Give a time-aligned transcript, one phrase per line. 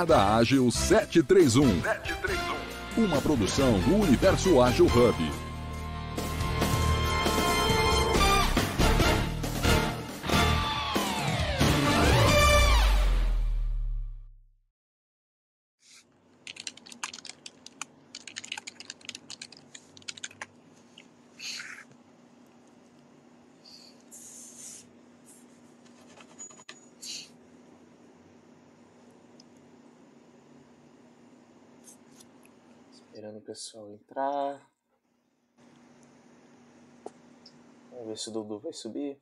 [0.00, 1.82] Jornada Ágil 731.
[1.82, 3.04] 731.
[3.04, 5.51] Uma produção do Universo Ágil Hub.
[33.52, 34.66] Pessoal entrar.
[37.90, 39.18] Vamos ver se o Dudu vai subir.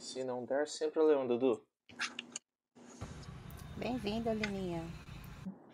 [0.00, 1.64] Se não der, sem problema, Dudu.
[3.76, 4.82] Bem-vinda, Leninha.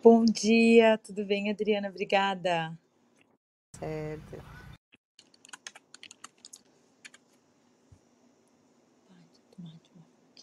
[0.03, 1.89] Bom dia, tudo bem, Adriana?
[1.89, 2.77] Obrigada.
[3.79, 4.37] Certo.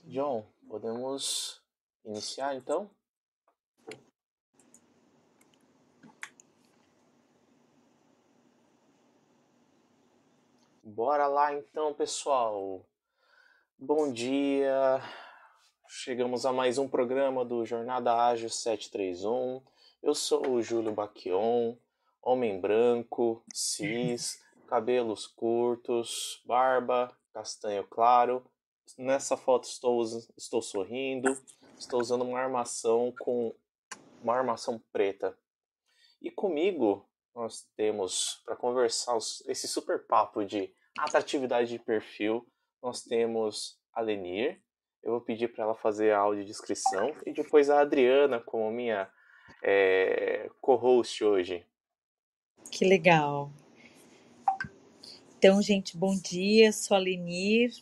[0.09, 1.61] John, Podemos
[2.05, 2.89] iniciar então?
[10.80, 12.86] Bora lá então, pessoal.
[13.77, 15.03] Bom dia.
[15.89, 19.61] Chegamos a mais um programa do Jornada Ágil 731.
[20.00, 21.75] Eu sou o Júlio Baquion,
[22.23, 28.48] homem branco, cis, cabelos curtos, barba, castanho claro
[28.98, 30.02] Nessa foto estou,
[30.36, 31.30] estou sorrindo,
[31.78, 33.55] estou usando uma armação com
[34.22, 35.36] uma armação preta.
[36.20, 42.46] E comigo nós temos, para conversar esse super papo de atratividade de perfil,
[42.83, 44.61] nós temos a Lenir.
[45.02, 49.11] Eu vou pedir para ela fazer a audiodescrição e depois a Adriana como minha
[49.62, 51.66] é, co-host hoje.
[52.70, 53.50] Que legal.
[55.38, 56.70] Então, gente, bom dia.
[56.70, 57.72] Sou a Lenir,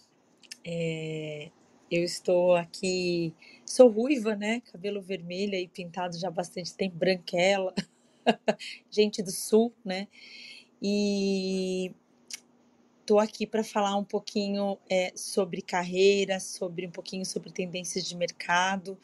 [0.70, 1.50] é,
[1.91, 4.61] eu estou aqui, sou ruiva, né?
[4.70, 7.75] Cabelo vermelho e pintado já há bastante tempo, branquela,
[8.91, 10.09] gente do sul, né?
[10.82, 11.91] E
[13.00, 18.15] estou aqui para falar um pouquinho é, sobre carreira, sobre um pouquinho sobre tendências de
[18.15, 18.98] mercado.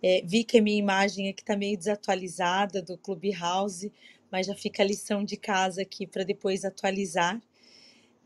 [0.00, 3.92] É, vi que a minha imagem aqui está meio desatualizada do Clubhouse,
[4.30, 7.42] mas já fica a lição de casa aqui para depois atualizar.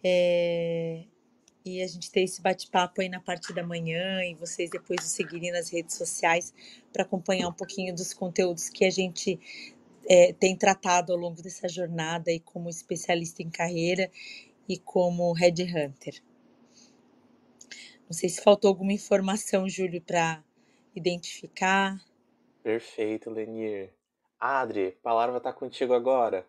[0.05, 1.05] É,
[1.66, 5.10] e a gente ter esse bate-papo aí na parte da manhã e vocês depois nos
[5.10, 6.54] seguirem nas redes sociais
[6.93, 9.38] para acompanhar um pouquinho dos conteúdos que a gente
[10.09, 14.09] é, tem tratado ao longo dessa jornada e como especialista em carreira
[14.69, 16.22] e como Red Hunter.
[18.09, 20.43] Não sei se faltou alguma informação, Júlio, para
[20.94, 22.00] identificar.
[22.62, 23.93] Perfeito, Lenier.
[24.38, 26.47] Adri, a palavra está contigo agora.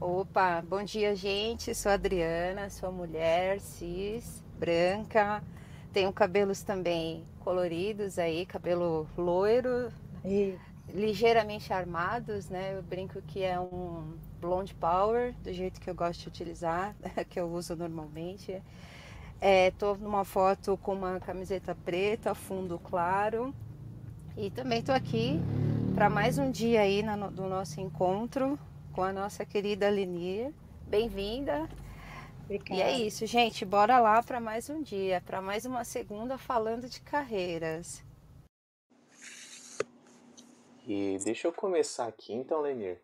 [0.00, 1.74] Opa, bom dia, gente.
[1.74, 5.44] Sou Adriana, sou mulher, cis, branca.
[5.92, 9.92] Tenho cabelos também coloridos aí, cabelo loiro,
[10.24, 10.56] e...
[10.88, 12.78] ligeiramente armados, né?
[12.78, 16.96] Eu brinco que é um blonde power, do jeito que eu gosto de utilizar,
[17.28, 18.62] que eu uso normalmente.
[19.38, 23.54] Estou é, numa foto com uma camiseta preta, fundo claro.
[24.34, 25.38] E também estou aqui
[25.94, 28.58] para mais um dia aí no, do nosso encontro
[28.92, 30.52] com a nossa querida Lenir.
[30.86, 31.68] Bem-vinda.
[32.70, 33.64] E é isso, gente.
[33.64, 38.02] Bora lá para mais um dia, para mais uma segunda falando de carreiras.
[40.86, 43.00] E deixa eu começar aqui, então, Lenir.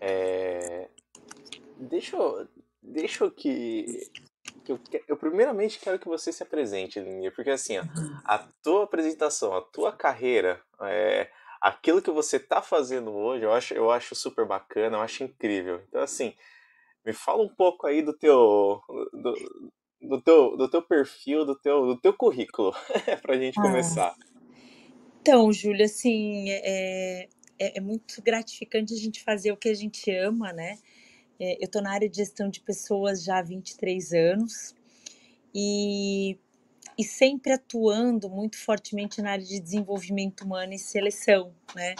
[0.00, 0.88] É...
[1.78, 2.48] Deixa eu,
[2.82, 4.10] deixa eu que
[4.68, 7.82] eu, eu, primeiramente quero que você se apresente, Lenir, porque assim, ó,
[8.24, 11.30] a tua apresentação, a tua carreira, é,
[11.60, 15.82] aquilo que você está fazendo hoje, eu acho, eu acho super bacana, eu acho incrível.
[15.88, 16.34] Então, assim,
[17.04, 18.80] me fala um pouco aí do teu,
[19.12, 19.34] do,
[20.00, 22.72] do teu, do teu perfil, do teu, do teu currículo,
[23.20, 23.62] para a gente ah.
[23.62, 24.16] começar.
[25.20, 27.28] Então, Júlia, assim, é,
[27.58, 30.78] é, é, muito gratificante a gente fazer o que a gente ama, né?
[31.38, 34.74] É, eu estou na área de gestão de pessoas já há 23 anos
[35.54, 36.38] e
[36.98, 41.94] e sempre atuando muito fortemente na área de desenvolvimento humano e seleção, né?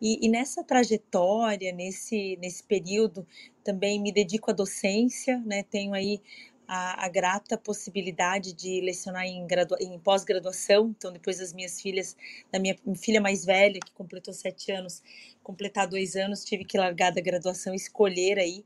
[0.00, 3.26] E, e, nessa trajetória, nesse, nesse período,
[3.62, 5.62] também me dedico à docência, né?
[5.62, 6.22] Tenho aí
[6.66, 9.46] a, a grata possibilidade de lecionar em,
[9.80, 10.94] em pós-graduação.
[10.96, 12.16] Então, depois das minhas filhas,
[12.50, 15.02] da minha filha mais velha, que completou sete anos,
[15.42, 18.64] completar dois anos, tive que largar da graduação escolher aí.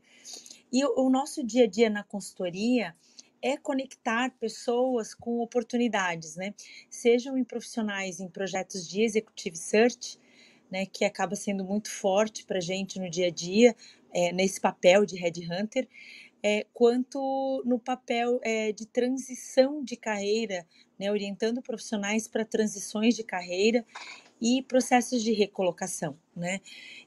[0.71, 2.95] E o, o nosso dia a dia na consultoria,
[3.45, 6.55] é conectar pessoas com oportunidades, né?
[6.89, 10.17] Sejam em profissionais em projetos de executive search,
[10.71, 13.75] né, que acaba sendo muito forte para gente no dia a dia,
[14.11, 15.87] é, nesse papel de headhunter,
[16.41, 20.65] é, quanto no papel é, de transição de carreira,
[20.97, 23.85] né, orientando profissionais para transições de carreira
[24.41, 26.17] e processos de recolocação.
[26.35, 26.61] Né?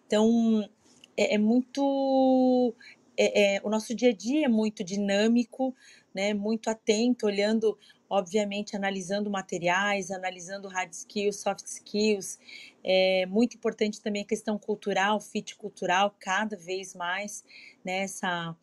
[0.06, 0.68] Então,
[1.16, 2.74] é, é muito.
[3.20, 5.74] É, é, o nosso dia a dia é muito dinâmico,
[6.14, 7.78] né, muito atento, olhando,
[8.08, 12.38] obviamente, analisando materiais, analisando hard skills, soft skills.
[12.82, 17.44] É muito importante também a questão cultural, fit cultural, cada vez mais,
[17.84, 18.56] né, essa,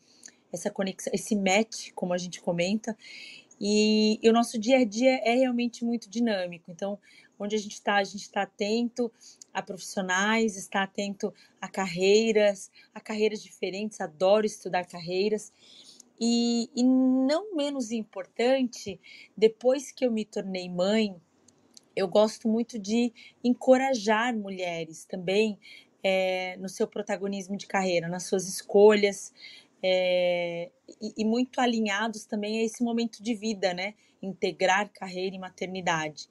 [0.52, 2.96] essa conexão, esse match, como a gente comenta.
[3.60, 6.70] E, e o nosso dia a dia é realmente muito dinâmico.
[6.70, 6.98] Então,
[7.38, 9.12] onde a gente está, a gente está atento
[9.52, 15.52] a profissionais, está atento a carreiras, a carreiras diferentes, adoro estudar carreiras.
[16.20, 18.98] E, e não menos importante,
[19.36, 21.14] depois que eu me tornei mãe,
[21.94, 25.58] eu gosto muito de encorajar mulheres também
[26.02, 29.32] é, no seu protagonismo de carreira, nas suas escolhas,
[29.82, 30.70] é,
[31.00, 33.94] e, e, muito alinhados também a esse momento de vida, né?
[34.22, 36.28] Integrar carreira e maternidade.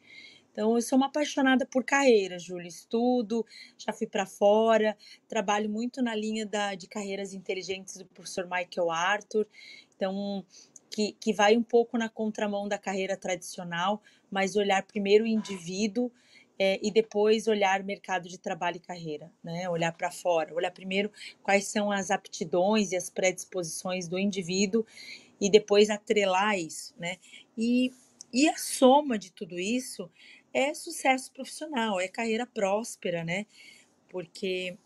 [0.55, 2.69] Então, eu sou uma apaixonada por carreira, Júlia.
[2.69, 3.45] Estudo,
[3.77, 4.95] já fui para fora,
[5.27, 9.45] trabalho muito na linha da, de carreiras inteligentes do professor Michael Arthur.
[9.97, 10.45] Então,
[10.89, 16.09] que, que vai um pouco na contramão da carreira tradicional, mas olhar primeiro o indivíduo
[16.57, 19.69] é, e depois olhar mercado de trabalho e carreira, né?
[19.69, 21.11] Olhar para fora, olhar primeiro
[21.43, 24.85] quais são as aptidões e as predisposições do indivíduo
[25.41, 27.17] e depois atrelar isso, né?
[27.57, 27.91] E,
[28.31, 30.09] e a soma de tudo isso
[30.55, 33.45] é sucesso profissional, é carreira próspera, né?
[34.07, 34.77] Porque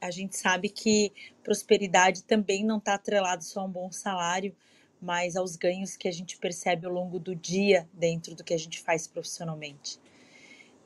[0.00, 1.12] a gente sabe que
[1.44, 4.56] prosperidade também não está atrelado só a um bom salário,
[4.98, 8.58] mas aos ganhos que a gente percebe ao longo do dia dentro do que a
[8.58, 10.00] gente faz profissionalmente.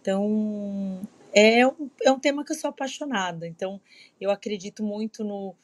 [0.00, 1.00] Então,
[1.32, 3.46] é um, é um tema que eu sou apaixonada.
[3.46, 3.80] Então,
[4.20, 5.54] eu acredito muito no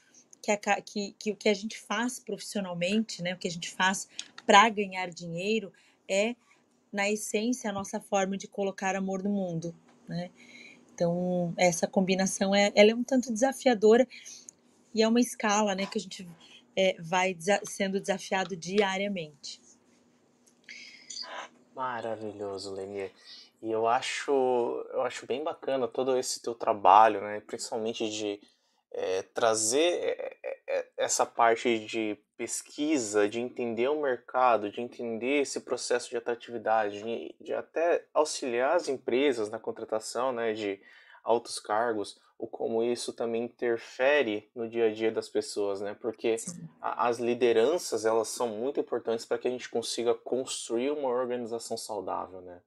[0.40, 3.70] que, a, que, que o que a gente faz profissionalmente, né, o que a gente
[3.70, 4.08] faz
[4.46, 5.72] para ganhar dinheiro,
[6.08, 6.36] é
[6.92, 9.74] na essência, a nossa forma de colocar amor no mundo,
[10.08, 10.30] né?
[10.94, 14.06] Então, essa combinação é, ela é um tanto desafiadora
[14.92, 16.28] e é uma escala, né, que a gente
[16.74, 19.60] é, vai desa sendo desafiado diariamente.
[21.72, 23.12] Maravilhoso, Lenier.
[23.62, 24.32] E eu acho,
[24.92, 28.40] eu acho bem bacana todo esse teu trabalho, né, principalmente de
[28.90, 30.36] é, trazer
[30.96, 37.34] essa parte de pesquisa, de entender o mercado, de entender esse processo de atratividade, de,
[37.40, 40.80] de até auxiliar as empresas na contratação né, de
[41.24, 45.94] altos cargos, o como isso também interfere no dia a dia das pessoas, né?
[46.00, 46.36] Porque
[46.80, 51.76] a, as lideranças elas são muito importantes para que a gente consiga construir uma organização
[51.76, 52.60] saudável, né?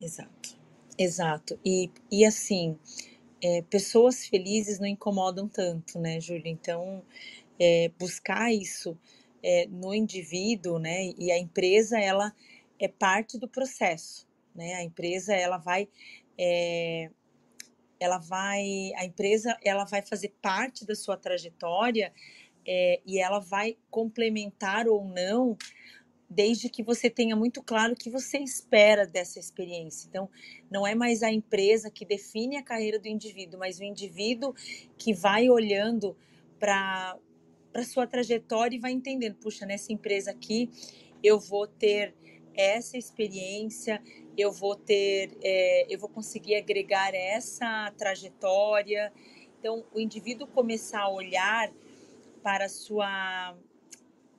[0.00, 0.58] Exato,
[0.98, 1.58] exato.
[1.64, 2.76] E, e assim,
[3.40, 6.50] é, pessoas felizes não incomodam tanto, né, Júlia?
[6.50, 7.04] Então,
[7.58, 8.98] é, buscar isso
[9.42, 11.12] é, no indivíduo, né?
[11.18, 12.34] E a empresa ela
[12.78, 14.74] é parte do processo, né?
[14.74, 15.88] A empresa ela vai
[16.38, 17.10] é,
[18.00, 22.12] ela vai a empresa ela vai fazer parte da sua trajetória
[22.66, 25.56] é, e ela vai complementar ou não
[26.28, 30.08] desde que você tenha muito claro o que você espera dessa experiência.
[30.08, 30.28] Então,
[30.70, 34.54] não é mais a empresa que define a carreira do indivíduo, mas o indivíduo
[34.98, 36.16] que vai olhando
[36.58, 37.16] para
[37.74, 40.70] para sua trajetória e vai entendendo, puxa, nessa empresa aqui
[41.24, 42.14] eu vou ter
[42.54, 44.00] essa experiência,
[44.38, 49.12] eu vou ter, é, eu vou conseguir agregar essa trajetória.
[49.58, 51.72] Então, o indivíduo começar a olhar
[52.44, 53.56] para a sua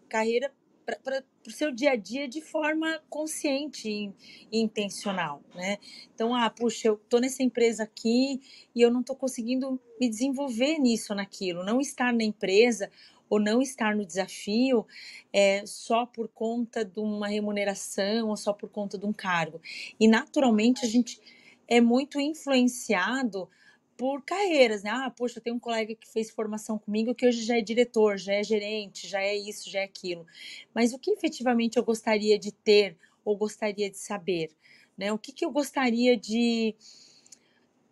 [0.07, 0.49] carreira,
[0.85, 4.13] para o seu dia a dia de forma consciente e,
[4.49, 5.77] e, intencional, né?
[6.13, 8.39] Então, ah, puxa, eu tô nessa empresa aqui
[8.73, 11.65] e eu não estou conseguindo me desenvolver nisso naquilo.
[11.65, 12.89] Não estar na empresa
[13.29, 14.85] ou não estar no desafio
[15.33, 19.61] é, só por conta de uma remuneração ou só por conta de um cargo.
[19.99, 21.19] E naturalmente a gente
[21.67, 23.49] é muito influenciado
[23.97, 24.89] por carreiras, né?
[24.91, 28.33] Ah, poxa, tem um colega que fez formação comigo que hoje já é diretor, já
[28.33, 30.25] é gerente, já é isso, já é aquilo.
[30.73, 34.51] Mas o que efetivamente eu gostaria de ter ou gostaria de saber?
[34.97, 35.11] Né?
[35.13, 36.75] O que, que eu gostaria de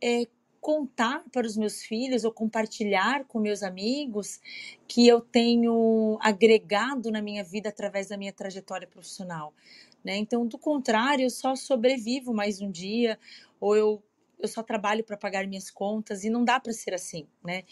[0.01, 0.27] é,
[0.63, 4.39] contar para os meus filhos ou compartilhar com meus amigos
[4.87, 9.53] que eu tenho agregado na minha vida através da minha trajetória profissional.
[10.01, 10.15] Né?
[10.15, 13.19] Então, do contrário, eu só sobrevivo mais um dia
[13.59, 14.03] ou eu
[14.39, 17.63] eu só trabalho para pagar minhas contas e não dá para ser assim, né?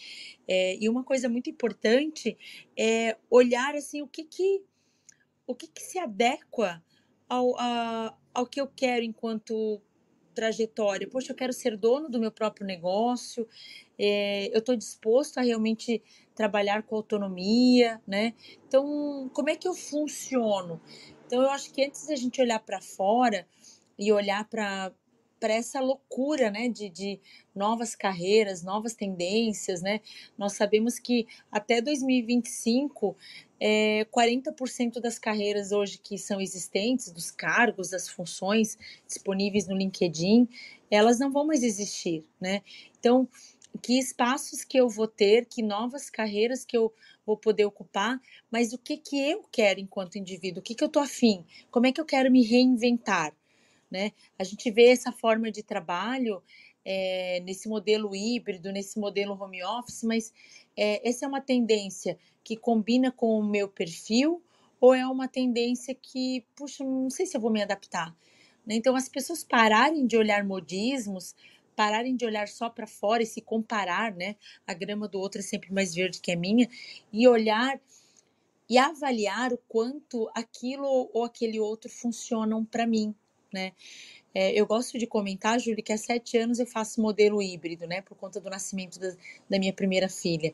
[0.47, 2.37] É, e uma coisa muito importante
[2.77, 4.63] é olhar assim o que que
[5.45, 6.81] o que, que se adequa
[7.27, 9.81] ao, a, ao que eu quero enquanto
[10.33, 11.07] trajetória.
[11.07, 13.47] Poxa, eu quero ser dono do meu próprio negócio,
[13.97, 16.01] é, eu estou disposto a realmente
[16.33, 18.33] trabalhar com autonomia, né?
[18.67, 20.81] Então, como é que eu funciono?
[21.25, 23.47] Então, eu acho que antes da gente olhar para fora
[23.97, 24.91] e olhar para
[25.41, 27.19] para essa loucura, né, de, de
[27.53, 29.99] novas carreiras, novas tendências, né?
[30.37, 33.17] Nós sabemos que até 2025,
[33.59, 40.47] é, 40% das carreiras hoje que são existentes, dos cargos, das funções disponíveis no LinkedIn,
[40.91, 42.61] elas não vão mais existir, né?
[42.99, 43.27] Então,
[43.81, 46.93] que espaços que eu vou ter, que novas carreiras que eu
[47.25, 48.21] vou poder ocupar,
[48.51, 51.87] mas o que que eu quero enquanto indivíduo, o que que eu tô afim, como
[51.87, 53.33] é que eu quero me reinventar,
[53.91, 54.11] né?
[54.39, 56.41] A gente vê essa forma de trabalho
[56.85, 60.33] é, nesse modelo híbrido, nesse modelo home office, mas
[60.75, 64.41] é, essa é uma tendência que combina com o meu perfil
[64.79, 68.15] ou é uma tendência que, puxa, não sei se eu vou me adaptar.
[68.65, 68.75] Né?
[68.75, 71.35] Então, as pessoas pararem de olhar modismos,
[71.75, 74.35] pararem de olhar só para fora e se comparar, né?
[74.67, 76.67] A grama do outro é sempre mais verde que a minha,
[77.13, 77.79] e olhar
[78.69, 83.13] e avaliar o quanto aquilo ou aquele outro funcionam para mim,
[83.53, 83.73] né?
[84.33, 88.01] É, eu gosto de comentar, Júlia, que há sete anos eu faço modelo híbrido, né?
[88.01, 89.13] Por conta do nascimento da,
[89.49, 90.53] da minha primeira filha.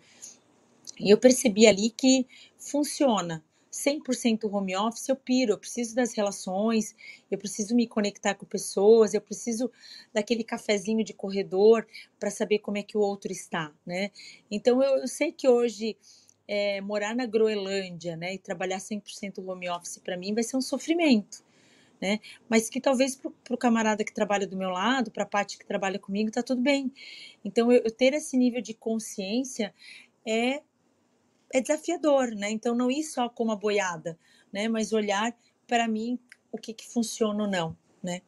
[0.99, 2.25] E eu percebi ali que
[2.57, 3.43] funciona.
[3.71, 6.95] 100% home office, eu piro, eu preciso das relações,
[7.29, 9.71] eu preciso me conectar com pessoas, eu preciso
[10.11, 11.85] daquele cafezinho de corredor
[12.19, 14.09] para saber como é que o outro está, né?
[14.49, 15.95] Então eu, eu sei que hoje
[16.47, 20.61] é, morar na Groenlândia, né, e trabalhar 100% home office para mim vai ser um
[20.61, 21.43] sofrimento,
[22.01, 22.19] né?
[22.47, 25.65] Mas que talvez para o camarada que trabalha do meu lado, para a parte que
[25.65, 26.91] trabalha comigo, tá tudo bem.
[27.43, 29.73] Então eu, eu ter esse nível de consciência
[30.25, 30.61] é
[31.53, 32.49] é desafiador, né?
[32.51, 34.17] Então não ir só como a boiada,
[34.51, 34.67] né?
[34.67, 35.33] Mas olhar
[35.65, 36.19] para mim
[36.51, 38.21] o que, que funciona ou não, né?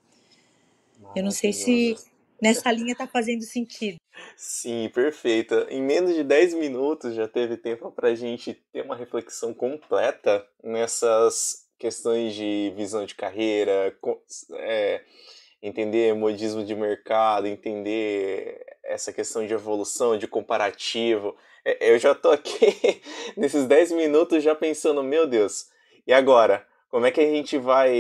[1.15, 1.95] Eu não sei se
[2.41, 3.97] nessa linha está fazendo sentido.
[4.35, 5.67] Sim, perfeita.
[5.69, 10.45] Em menos de 10 minutos já teve tempo para a gente ter uma reflexão completa
[10.63, 13.97] nessas questões de visão de carreira,
[14.55, 15.01] é,
[15.63, 21.35] entender modismo de mercado, entender essa questão de evolução, de comparativo.
[21.63, 23.01] É, eu já tô aqui
[23.37, 25.69] nesses 10 minutos já pensando, meu Deus,
[26.05, 26.67] e agora?
[26.89, 27.93] Como é que a gente vai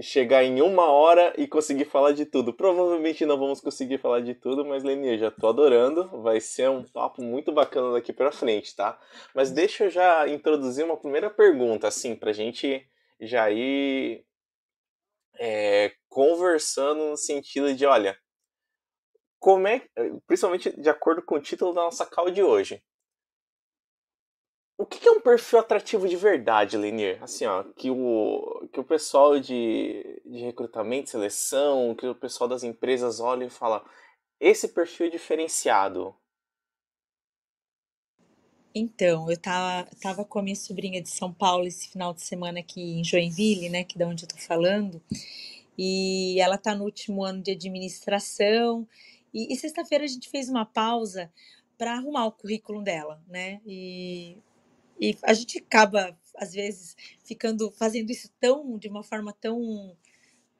[0.00, 2.52] chegar em uma hora e conseguir falar de tudo?
[2.52, 6.08] Provavelmente não vamos conseguir falar de tudo, mas Leni, eu já tô adorando.
[6.20, 8.98] Vai ser um papo muito bacana daqui pra frente, tá?
[9.32, 12.84] Mas deixa eu já introduzir uma primeira pergunta, assim, pra gente
[13.20, 14.24] já ir
[15.38, 18.18] é, conversando no sentido de, olha,
[19.38, 19.82] como é,
[20.26, 22.82] principalmente de acordo com o título da nossa call de hoje.
[24.80, 27.20] O que é um perfil atrativo de verdade, Lenier?
[27.20, 32.62] Assim, ó, que o, que o pessoal de, de recrutamento, seleção, que o pessoal das
[32.62, 33.84] empresas olha e fala,
[34.38, 36.14] esse perfil é diferenciado.
[38.72, 42.60] Então, eu tava, tava com a minha sobrinha de São Paulo esse final de semana
[42.60, 45.02] aqui em Joinville, né, que é da onde eu tô falando,
[45.76, 48.86] e ela tá no último ano de administração,
[49.34, 51.32] e, e sexta-feira a gente fez uma pausa
[51.76, 53.60] para arrumar o currículo dela, né?
[53.66, 54.38] E,
[55.00, 59.96] e a gente acaba, às vezes, ficando fazendo isso tão, de uma forma tão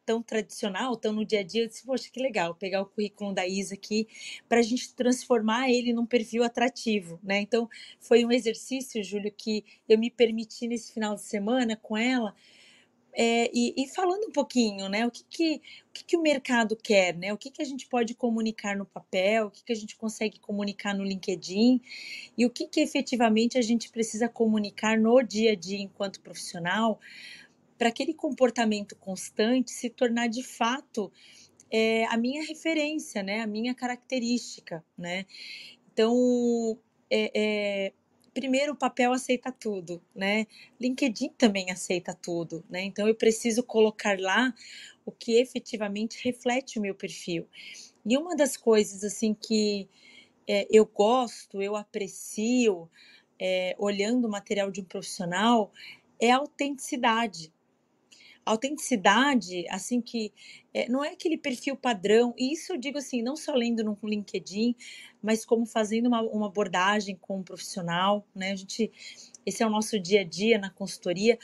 [0.06, 3.34] tão tradicional, tão no dia a dia, eu disse, poxa, que legal, pegar o currículo
[3.34, 4.08] da Isa aqui
[4.48, 7.40] para a gente transformar ele num perfil atrativo, né?
[7.40, 7.68] Então,
[8.00, 12.34] foi um exercício, Júlio, que eu me permiti nesse final de semana com ela,
[13.20, 16.76] é, e, e, falando um pouquinho, né, o que, que, o, que, que o mercado
[16.76, 19.74] quer, né, o que, que a gente pode comunicar no papel, o que, que a
[19.74, 21.80] gente consegue comunicar no LinkedIn
[22.38, 27.00] e o que, que efetivamente a gente precisa comunicar no dia a dia enquanto profissional
[27.76, 31.10] para aquele comportamento constante se tornar de fato
[31.72, 35.26] é, a minha referência, né, a minha característica, né.
[35.92, 36.78] Então,
[37.10, 37.92] é, é
[38.38, 40.46] primeiro o papel aceita tudo, né?
[40.80, 42.84] LinkedIn também aceita tudo, né?
[42.84, 44.54] Então eu preciso colocar lá
[45.04, 47.48] o que efetivamente reflete o meu perfil.
[48.06, 49.88] E uma das coisas assim que
[50.46, 52.88] é, eu gosto, eu aprecio,
[53.40, 55.72] é, olhando o material de um profissional,
[56.20, 57.52] é a autenticidade,
[58.46, 60.32] autenticidade, assim que
[60.72, 63.98] é, não é aquele perfil padrão, e isso eu digo assim, não só lendo no
[64.00, 64.76] LinkedIn,
[65.22, 68.52] mas como fazendo uma, uma abordagem com um profissional, né?
[68.52, 68.90] A gente,
[69.44, 71.38] esse é o nosso dia a dia na consultoria,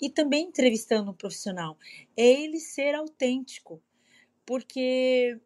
[0.00, 1.78] e também entrevistando um profissional,
[2.16, 3.82] é ele ser autêntico,
[4.44, 5.38] porque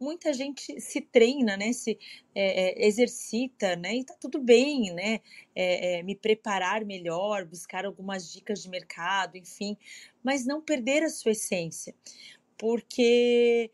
[0.00, 1.72] muita gente se treina, né?
[1.72, 1.98] Se
[2.34, 3.96] é, é, exercita, né?
[3.96, 5.20] E tá tudo bem, né?
[5.54, 9.76] É, me preparar melhor, buscar algumas dicas de mercado, enfim,
[10.22, 11.94] mas não perder a sua essência,
[12.58, 13.70] porque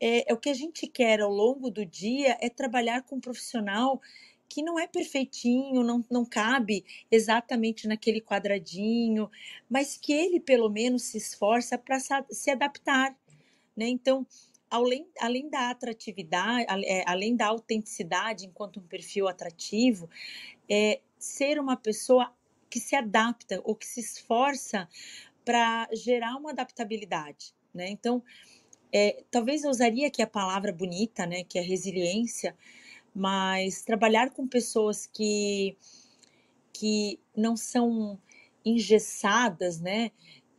[0.00, 4.00] é, o que a gente quer ao longo do dia é trabalhar com um profissional
[4.48, 9.30] que não é perfeitinho, não, não cabe exatamente naquele quadradinho,
[9.68, 13.16] mas que ele pelo menos se esforça para se adaptar,
[13.76, 13.86] né?
[13.86, 14.26] Então,
[14.68, 20.10] além, além da atratividade, é, além da autenticidade enquanto um perfil atrativo,
[20.68, 22.32] é ser uma pessoa
[22.68, 24.88] que se adapta ou que se esforça
[25.44, 27.88] para gerar uma adaptabilidade, né?
[27.88, 28.22] Então,
[28.92, 32.56] é, talvez eu usaria aqui a palavra bonita, né, que é resiliência,
[33.14, 35.76] mas trabalhar com pessoas que,
[36.72, 38.18] que não são
[38.64, 40.10] engessadas, né?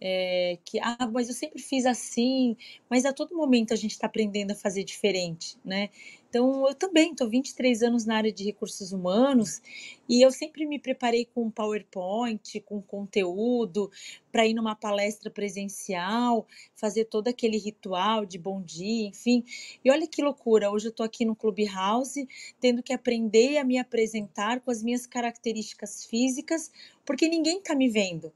[0.03, 2.57] É, que, ah, mas eu sempre fiz assim,
[2.89, 5.89] mas a todo momento a gente está aprendendo a fazer diferente, né?
[6.31, 9.61] Então, eu também estou 23 anos na área de recursos humanos
[10.07, 13.91] e eu sempre me preparei com PowerPoint, com conteúdo,
[14.31, 19.43] para ir numa palestra presencial, fazer todo aquele ritual de bom dia, enfim.
[19.83, 22.25] E olha que loucura, hoje eu estou aqui no Clubhouse,
[22.61, 26.71] tendo que aprender a me apresentar com as minhas características físicas,
[27.05, 28.31] porque ninguém está me vendo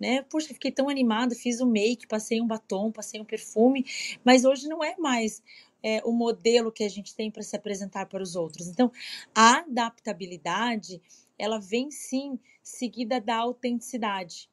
[0.00, 0.24] né?
[0.30, 3.84] Poxa, fiquei tão animada, fiz o um make, passei um batom, passei um perfume,
[4.24, 5.42] mas hoje não é mais
[5.82, 8.68] é, o modelo que a gente tem para se apresentar para os outros.
[8.68, 8.90] Então,
[9.34, 11.00] a adaptabilidade,
[11.38, 14.48] ela vem sim seguida da autenticidade.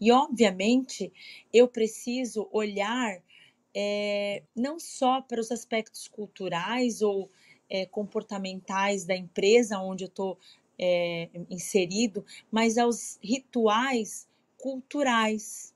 [0.00, 1.12] E, obviamente,
[1.52, 3.20] eu preciso olhar
[3.74, 7.30] é, não só para os aspectos culturais ou
[7.68, 10.38] é, comportamentais da empresa onde eu estou
[10.78, 15.74] é, inserido, mas aos rituais culturais.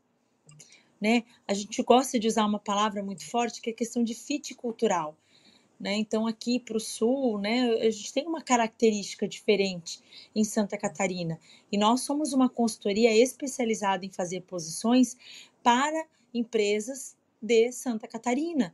[1.02, 1.24] Né?
[1.48, 4.54] A gente gosta de usar uma palavra muito forte que é a questão de fit
[4.54, 5.16] cultural.
[5.80, 5.96] Né?
[5.96, 9.98] Então, aqui para o sul, né, a gente tem uma característica diferente
[10.32, 11.40] em Santa Catarina.
[11.72, 15.16] E nós somos uma consultoria especializada em fazer posições
[15.60, 18.72] para empresas de Santa Catarina.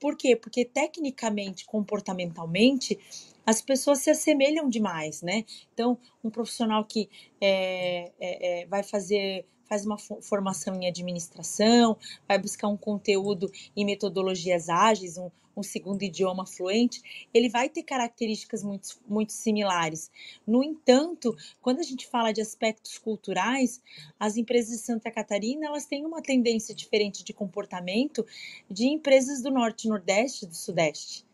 [0.00, 0.34] Por quê?
[0.34, 2.98] Porque tecnicamente, comportamentalmente,
[3.46, 5.44] as pessoas se assemelham demais, né?
[5.72, 7.08] Então, um profissional que
[7.40, 11.96] é, é, é, vai fazer faz uma formação em administração,
[12.28, 17.00] vai buscar um conteúdo em metodologias ágeis, um, um segundo idioma fluente,
[17.32, 20.10] ele vai ter características muito, muito similares.
[20.46, 23.80] No entanto, quando a gente fala de aspectos culturais,
[24.20, 28.26] as empresas de Santa Catarina elas têm uma tendência diferente de comportamento
[28.70, 31.24] de empresas do Norte, Nordeste e do Sudeste.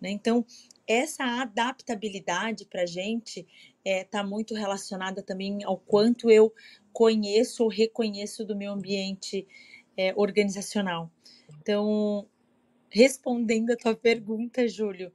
[0.00, 0.10] Né?
[0.10, 0.44] Então,
[0.86, 3.50] essa adaptabilidade para a gente está
[3.84, 6.52] é, tá muito relacionada também ao quanto eu
[6.92, 9.46] conheço ou reconheço do meu ambiente
[9.96, 11.10] é, organizacional.
[11.60, 12.26] Então,
[12.90, 15.12] respondendo a tua pergunta, Júlio,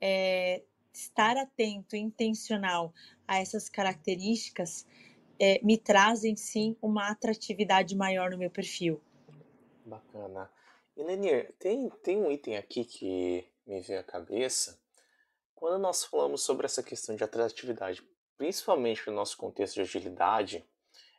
[0.00, 2.92] é, estar atento, intencional
[3.26, 4.86] a essas características
[5.38, 9.00] é, me trazem sim uma atratividade maior no meu perfil.
[9.84, 10.50] Bacana.
[10.96, 14.78] E Lenir, tem, tem um item aqui que me veio à cabeça
[15.60, 18.02] quando nós falamos sobre essa questão de atratividade,
[18.38, 20.66] principalmente no nosso contexto de agilidade,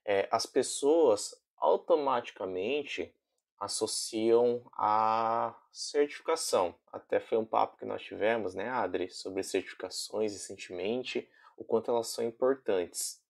[0.03, 3.15] é, as pessoas automaticamente
[3.59, 6.73] associam a certificação.
[6.91, 12.07] Até foi um papo que nós tivemos, né, Adri, sobre certificações recentemente, o quanto elas
[12.07, 13.21] são importantes.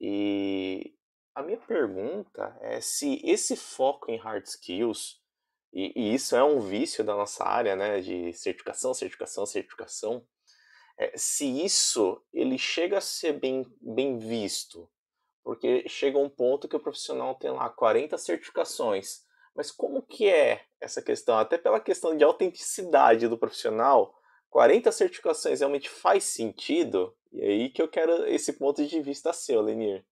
[0.00, 0.92] E
[1.36, 5.21] a minha pergunta é se esse foco em hard skills
[5.72, 10.26] e, e, isso é um vício da nossa área, né, de certificação, certificação, certificação.
[10.98, 14.88] É, se isso ele chega a ser bem, bem visto,
[15.42, 19.22] porque chega um ponto que o profissional tem lá 40 certificações,
[19.54, 21.38] mas como que é essa questão?
[21.38, 24.14] Até pela questão de autenticidade do profissional,
[24.50, 27.16] 40 certificações realmente faz sentido?
[27.32, 30.04] E é aí que eu quero esse ponto de vista seu, Lenir.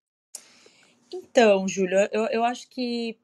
[1.12, 3.18] Então, Júlio, eu, eu acho que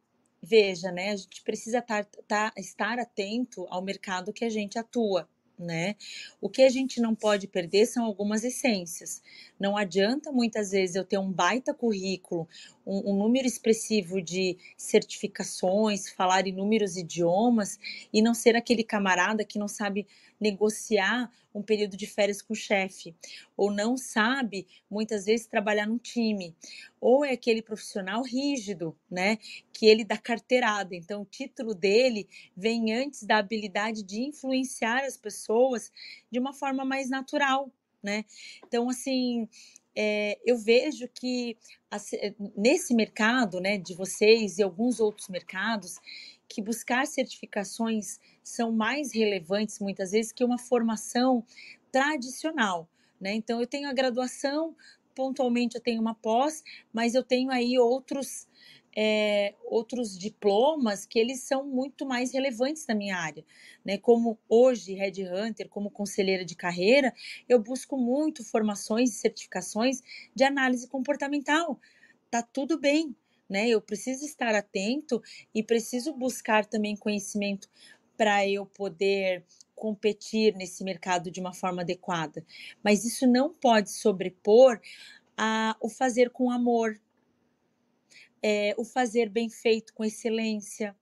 [0.47, 1.11] veja, né?
[1.11, 5.29] A gente precisa tar, tar, estar atento ao mercado que a gente atua.
[5.59, 5.97] Né?
[6.39, 9.23] O que a gente não pode perder são algumas essências.
[9.59, 12.47] Não adianta muitas vezes eu ter um baita currículo,
[12.87, 17.79] um, um, número expressivo de certificações, falar inúmeros idiomas
[18.13, 20.07] e não ser aquele camarada que não sabe
[20.41, 23.15] negociar um período de férias com o chefe,
[23.57, 26.55] ou não sabe muitas vezes trabalhar num time,
[27.01, 29.39] ou é aquele profissional rígido, né,
[29.73, 30.95] que ele dá carteirada.
[30.95, 35.91] Então, o título dele vem antes da habilidade de influenciar as pessoas
[36.31, 37.71] de uma forma mais natural,
[38.03, 38.25] né?
[38.67, 39.49] Então, assim,
[39.97, 41.57] é, eu vejo que
[42.55, 45.99] nesse mercado, né, de vocês e alguns outros mercados,
[46.49, 51.45] que buscar certificações são mais relevantes muitas vezes que uma formação
[51.91, 52.89] tradicional.
[53.21, 53.35] Né?
[53.35, 54.77] Então, eu tenho a graduação,
[55.15, 58.47] pontualmente eu tenho uma pós, mas eu tenho aí outros
[58.99, 63.45] é, outros diplomas que eles são muito mais relevantes na minha área.
[63.85, 63.99] Né?
[63.99, 67.13] Como hoje, Red Hunter, como conselheira de carreira,
[67.47, 70.01] eu busco muito formações e certificações
[70.35, 71.79] de análise comportamental.
[72.31, 73.15] Tá tudo bem,
[73.49, 73.69] né?
[73.69, 75.23] Eu preciso estar atento
[75.55, 77.69] e preciso buscar também conhecimento
[78.17, 82.45] para eu poder competir nesse mercado de uma forma adequada.
[82.83, 84.81] Mas isso não pode sobrepor
[85.37, 86.99] a, o fazer com amor,
[88.43, 90.97] é, o fazer bem feito com excelência.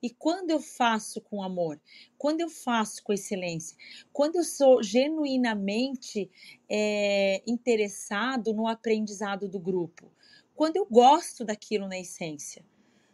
[0.00, 1.80] E quando eu faço com amor,
[2.16, 3.76] quando eu faço com excelência,
[4.12, 6.30] quando eu sou genuinamente
[6.70, 10.12] é, interessado no aprendizado do grupo,
[10.54, 12.64] quando eu gosto daquilo na essência.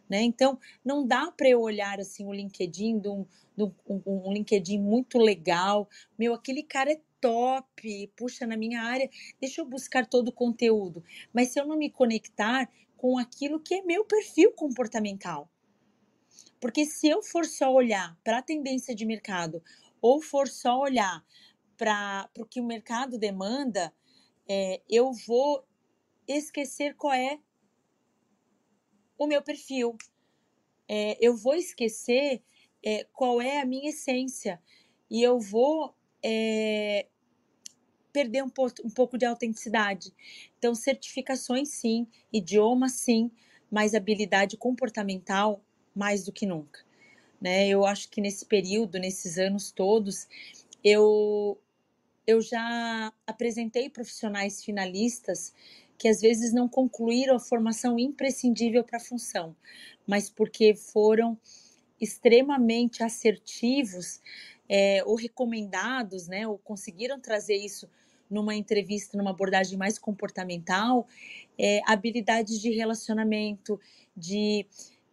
[0.09, 0.21] Né?
[0.23, 3.25] Então, não dá para eu olhar assim o LinkedIn, de um,
[3.55, 3.73] de um,
[4.05, 5.87] um, LinkedIn muito legal.
[6.19, 11.03] Meu, aquele cara é top, puxa, na minha área, deixa eu buscar todo o conteúdo.
[11.33, 15.49] Mas se eu não me conectar com aquilo que é meu perfil comportamental.
[16.59, 19.63] Porque se eu for só olhar para a tendência de mercado
[19.99, 21.25] ou for só olhar
[21.75, 23.91] para o que o mercado demanda,
[24.47, 25.65] é, eu vou
[26.27, 27.39] esquecer qual é
[29.17, 29.97] o meu perfil.
[30.87, 32.41] É, eu vou esquecer
[32.83, 34.61] é, qual é a minha essência
[35.09, 37.07] e eu vou é,
[38.11, 38.51] perder um,
[38.83, 40.13] um pouco de autenticidade.
[40.57, 43.31] Então, certificações sim, idioma sim,
[43.69, 45.61] mas habilidade comportamental
[45.95, 46.79] mais do que nunca.
[47.39, 47.67] Né?
[47.67, 50.27] Eu acho que nesse período, nesses anos todos,
[50.83, 51.59] eu,
[52.27, 55.53] eu já apresentei profissionais finalistas
[56.01, 59.55] que às vezes não concluíram a formação imprescindível para a função,
[60.07, 61.37] mas porque foram
[61.99, 64.19] extremamente assertivos
[64.67, 67.87] é, ou recomendados, né, ou conseguiram trazer isso
[68.27, 71.05] numa entrevista, numa abordagem mais comportamental,
[71.55, 73.79] é, habilidades de relacionamento,
[74.17, 74.65] de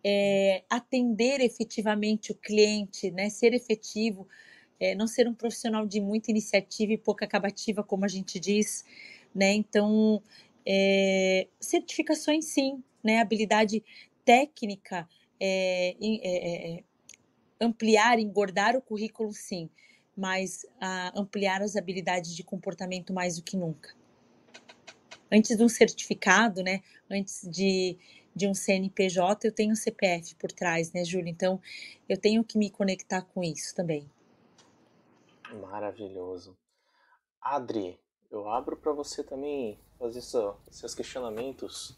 [0.03, 4.27] é, atender efetivamente o cliente, né, ser efetivo,
[4.81, 8.87] é, não ser um profissional de muita iniciativa e pouca acabativa, como a gente diz,
[9.35, 9.53] né?
[9.53, 10.23] Então,
[10.71, 13.21] é, certificações, sim, né?
[13.21, 13.83] Habilidade
[14.23, 15.09] técnica,
[15.41, 16.85] é, é,
[17.59, 19.71] ampliar, engordar o currículo, sim,
[20.15, 20.67] mas
[21.15, 23.97] ampliar as habilidades de comportamento mais do que nunca.
[25.33, 26.83] Antes de um certificado, né?
[27.11, 27.97] Antes de,
[28.35, 31.31] de um CNPJ, eu tenho um CPF por trás, né, Júlia?
[31.31, 31.61] Então,
[32.07, 34.11] eu tenho que me conectar com isso também.
[35.63, 36.57] Maravilhoso.
[37.41, 37.99] Adri,
[38.31, 41.97] eu abro para você também fazer seu, seus questionamentos.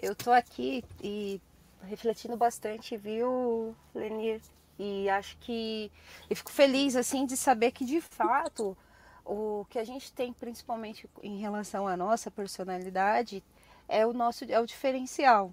[0.00, 1.40] Eu tô aqui e
[1.82, 4.40] refletindo bastante, viu, Lenir?
[4.78, 5.90] E acho que
[6.28, 8.76] eu fico feliz assim de saber que de fato
[9.24, 13.42] o que a gente tem principalmente em relação à nossa personalidade
[13.88, 15.52] é o nosso é o diferencial.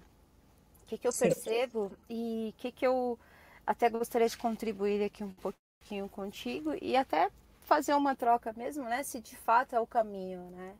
[0.82, 3.18] O que, que eu percebo e o que, que eu
[3.66, 7.30] até gostaria de contribuir aqui um pouquinho contigo e até
[7.62, 9.02] fazer uma troca mesmo, né?
[9.02, 10.74] Se de fato é o caminho, né?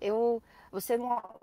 [0.00, 0.96] Eu, você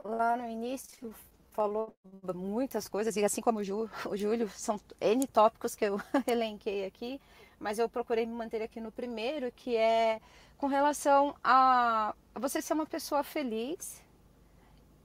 [0.03, 1.13] lá no início
[1.51, 1.93] falou
[2.33, 6.85] muitas coisas, e assim como o, Ju, o Júlio, são N tópicos que eu elenquei
[6.85, 7.19] aqui,
[7.59, 10.21] mas eu procurei me manter aqui no primeiro, que é
[10.57, 14.01] com relação a você ser uma pessoa feliz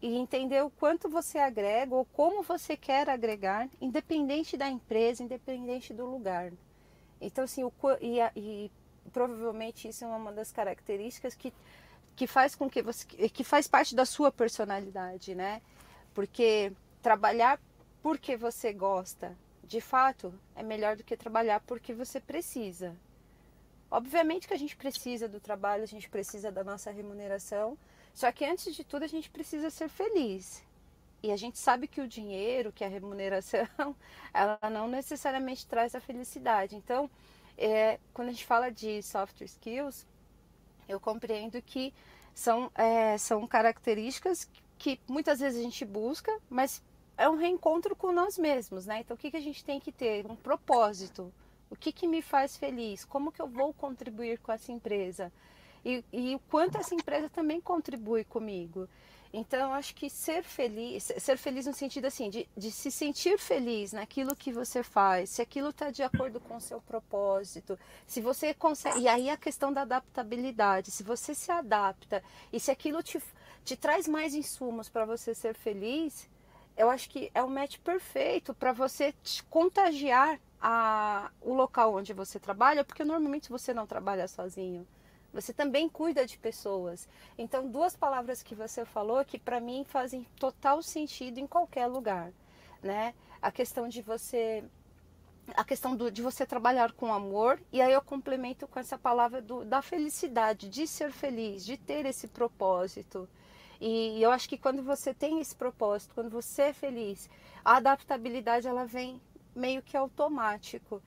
[0.01, 5.93] e entender o quanto você agrega ou como você quer agregar, independente da empresa, independente
[5.93, 6.53] do lugar.
[7.21, 8.71] Então, assim, o, e, e
[9.13, 11.53] provavelmente isso é uma das características que
[12.17, 15.61] que faz com que você que faz parte da sua personalidade, né?
[16.15, 17.61] Porque trabalhar
[18.03, 22.97] porque você gosta, de fato, é melhor do que trabalhar porque você precisa.
[23.91, 27.79] Obviamente que a gente precisa do trabalho, a gente precisa da nossa remuneração,
[28.15, 30.65] só que antes de tudo a gente precisa ser feliz.
[31.23, 33.67] E a gente sabe que o dinheiro, que a remuneração,
[34.33, 36.77] ela não necessariamente traz a felicidade.
[36.77, 37.11] Então,
[37.59, 40.07] é, quando a gente fala de soft skills,
[40.89, 41.93] eu compreendo que
[42.35, 46.83] são, é, são características que muitas vezes a gente busca, mas
[47.17, 49.01] é um reencontro com nós mesmos, né?
[49.01, 50.27] Então, o que, que a gente tem que ter?
[50.27, 51.33] Um propósito.
[51.71, 53.05] O que, que me faz feliz?
[53.05, 55.33] Como que eu vou contribuir com essa empresa?
[55.85, 58.89] E, e o quanto essa empresa também contribui comigo.
[59.39, 63.93] Então, acho que ser feliz, ser feliz no sentido assim, de, de se sentir feliz
[63.93, 68.55] naquilo que você faz, se aquilo está de acordo com o seu propósito, se você
[68.55, 69.01] consegue.
[69.01, 73.23] E aí a questão da adaptabilidade, se você se adapta e se aquilo te,
[73.63, 76.31] te traz mais insumos para você ser feliz,
[76.75, 82.15] eu acho que é o match perfeito para você te contagiar a, o local onde
[82.15, 84.87] você trabalha, porque normalmente você não trabalha sozinho.
[85.37, 87.07] Você também cuida de pessoas.
[87.37, 92.33] Então, duas palavras que você falou que para mim fazem total sentido em qualquer lugar.
[92.83, 93.15] né?
[93.43, 94.65] A questão de você
[95.55, 99.41] a questão do, de você trabalhar com amor, e aí eu complemento com essa palavra
[99.41, 103.29] do, da felicidade, de ser feliz, de ter esse propósito.
[103.81, 107.31] E eu acho que quando você tem esse propósito, quando você é feliz,
[107.65, 109.21] a adaptabilidade ela vem
[109.55, 111.01] meio que automático.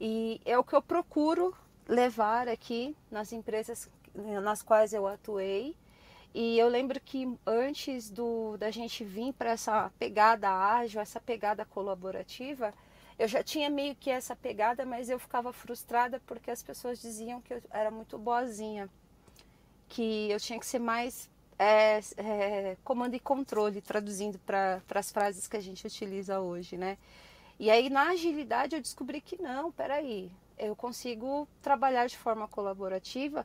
[0.00, 1.54] E é o que eu procuro
[1.88, 5.76] levar aqui nas empresas nas quais eu atuei.
[6.34, 11.64] E eu lembro que antes do, da gente vir para essa pegada ágil, essa pegada
[11.64, 12.72] colaborativa,
[13.18, 17.40] eu já tinha meio que essa pegada, mas eu ficava frustrada porque as pessoas diziam
[17.42, 18.88] que eu era muito boazinha,
[19.88, 25.46] que eu tinha que ser mais é, é, comando e controle, traduzindo para as frases
[25.46, 26.96] que a gente utiliza hoje, né?
[27.58, 33.44] E aí na agilidade eu descobri que não, peraí, eu consigo trabalhar de forma colaborativa,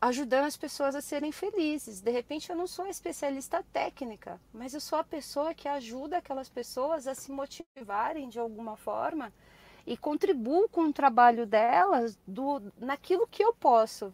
[0.00, 2.00] ajudando as pessoas a serem felizes.
[2.00, 6.48] De repente eu não sou especialista técnica, mas eu sou a pessoa que ajuda aquelas
[6.48, 9.32] pessoas a se motivarem de alguma forma
[9.86, 14.12] e contribuo com o trabalho delas do, naquilo que eu posso.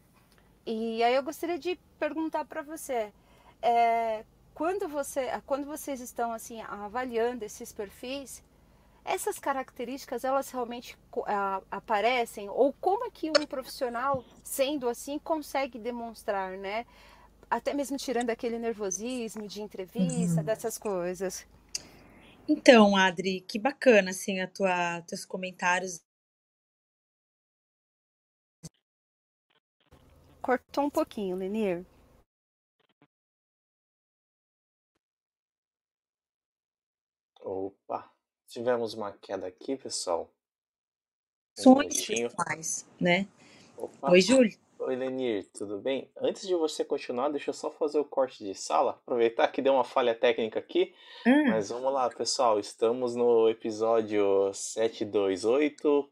[0.67, 3.13] E aí eu gostaria de perguntar para você,
[3.61, 8.43] é, quando você, quando vocês estão assim avaliando esses perfis,
[9.05, 12.49] essas características elas realmente uh, aparecem?
[12.49, 16.87] Ou como é que um profissional sendo assim consegue demonstrar né?
[17.51, 20.45] Até mesmo tirando aquele nervosismo de entrevista uhum.
[20.45, 21.47] dessas coisas.
[22.49, 26.03] Então Adri que bacana assim a tua teus comentários.
[30.41, 31.85] Cortou um pouquinho Lenir.
[37.41, 38.14] Opa
[38.55, 40.33] Tivemos uma queda aqui, pessoal.
[41.59, 43.27] Um Sonhos pessoais, né?
[43.77, 44.13] Opa.
[44.13, 44.57] Oi, Júlio.
[44.79, 46.09] Oi, Lenir, tudo bem?
[46.17, 48.93] Antes de você continuar, deixa eu só fazer o corte de sala.
[48.93, 50.95] Aproveitar que deu uma falha técnica aqui.
[51.27, 51.49] Hum.
[51.49, 52.61] Mas vamos lá, pessoal.
[52.61, 56.09] Estamos no episódio 728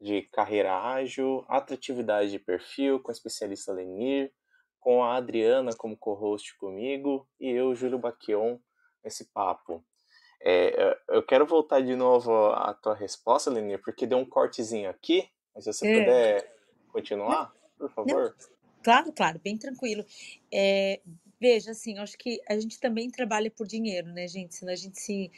[0.00, 4.32] de Carreira Ágil, Atratividade de Perfil, com a especialista Lenir,
[4.80, 8.58] com a Adriana como co-host comigo e eu, Júlio Baquion,
[9.04, 9.84] esse papo.
[10.42, 15.28] É, eu quero voltar de novo à tua resposta, Lenir, porque deu um cortezinho aqui,
[15.54, 15.98] mas se você é.
[15.98, 16.56] puder
[16.92, 18.34] continuar, por favor.
[18.38, 18.60] Não.
[18.82, 20.04] Claro, claro, bem tranquilo.
[20.52, 21.00] É,
[21.38, 24.54] veja, assim, acho que a gente também trabalha por dinheiro, né, gente?
[24.54, 25.30] Senão a gente se,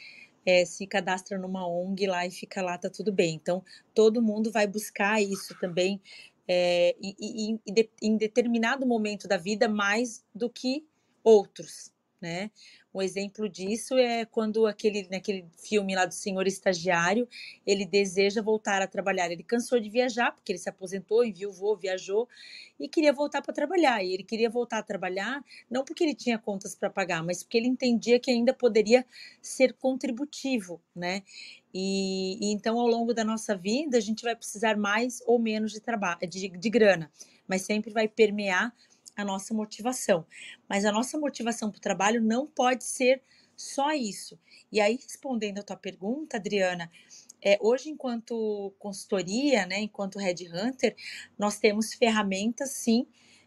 [0.45, 3.35] é, se cadastra numa ONG lá e fica lá, tá tudo bem.
[3.35, 3.63] Então,
[3.93, 6.01] todo mundo vai buscar isso também
[6.47, 10.85] é, e, e, e de, em determinado momento da vida mais do que
[11.23, 12.51] outros, né?
[12.93, 17.27] Um exemplo disso é quando aquele naquele filme lá do senhor estagiário,
[17.65, 19.31] ele deseja voltar a trabalhar.
[19.31, 22.29] Ele cansou de viajar, porque ele se aposentou, enviou, viajou
[22.79, 24.03] e queria voltar para trabalhar.
[24.03, 27.57] E ele queria voltar a trabalhar não porque ele tinha contas para pagar, mas porque
[27.57, 29.05] ele entendia que ainda poderia
[29.41, 31.23] ser contributivo, né?
[31.73, 35.71] E, e, então, ao longo da nossa vida, a gente vai precisar mais ou menos
[35.71, 37.11] de trabalho, de, de grana,
[37.47, 38.71] mas sempre vai permear
[39.15, 40.25] a nossa motivação.
[40.67, 43.21] Mas a nossa motivação para o trabalho não pode ser
[43.55, 44.39] só isso.
[44.71, 46.89] E aí, respondendo a tua pergunta, Adriana,
[47.41, 50.95] é, hoje, enquanto consultoria, né, enquanto Red Hunter,
[51.37, 53.05] nós temos ferramentas, sim,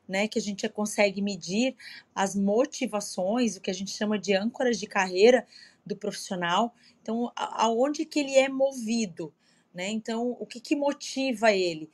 [0.08, 1.74] né, que a gente consegue medir
[2.14, 5.46] as motivações, o que a gente chama de âncoras de carreira
[5.84, 6.74] do profissional.
[7.02, 9.32] Então, aonde que ele é movido,
[9.76, 9.90] né?
[9.90, 11.90] Então, o que, que motiva ele?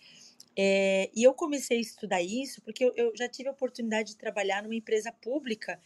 [0.57, 4.17] É, e eu comecei a estudar isso porque eu, eu, já tive a oportunidade de
[4.17, 5.81] trabalhar numa empresa pública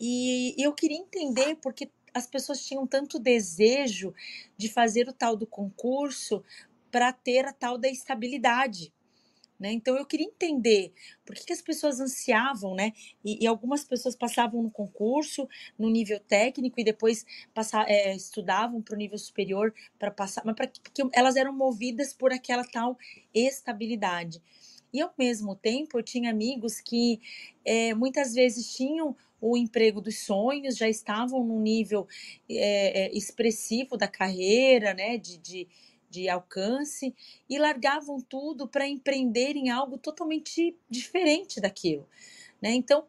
[0.00, 4.14] e, e eu queria entender porque as pessoas tinham tanto desejo
[4.56, 6.42] de fazer o tal do concurso
[6.90, 8.92] para ter a tal da estabilidade.
[9.58, 9.72] Né?
[9.72, 10.92] Então eu queria entender
[11.24, 12.92] por que, que as pessoas ansiavam, né?
[13.24, 17.24] E, e, algumas pessoas passavam no concurso, no nível técnico, e depois
[17.86, 22.32] é, estudavam para o nível superior para passar, mas pra, porque elas eram movidas por
[22.32, 22.98] aquela tal
[23.32, 24.42] estabilidade.
[24.92, 27.20] E ao mesmo tempo eu tinha amigos que
[27.64, 32.06] é, muitas vezes tinham o emprego dos sonhos, já estavam no nível
[32.48, 35.18] é, expressivo da carreira, né?
[35.18, 35.68] de, de
[36.14, 37.14] de alcance
[37.50, 42.08] e largavam tudo para empreender em algo totalmente diferente daquilo,
[42.62, 42.72] né?
[42.72, 43.04] Então,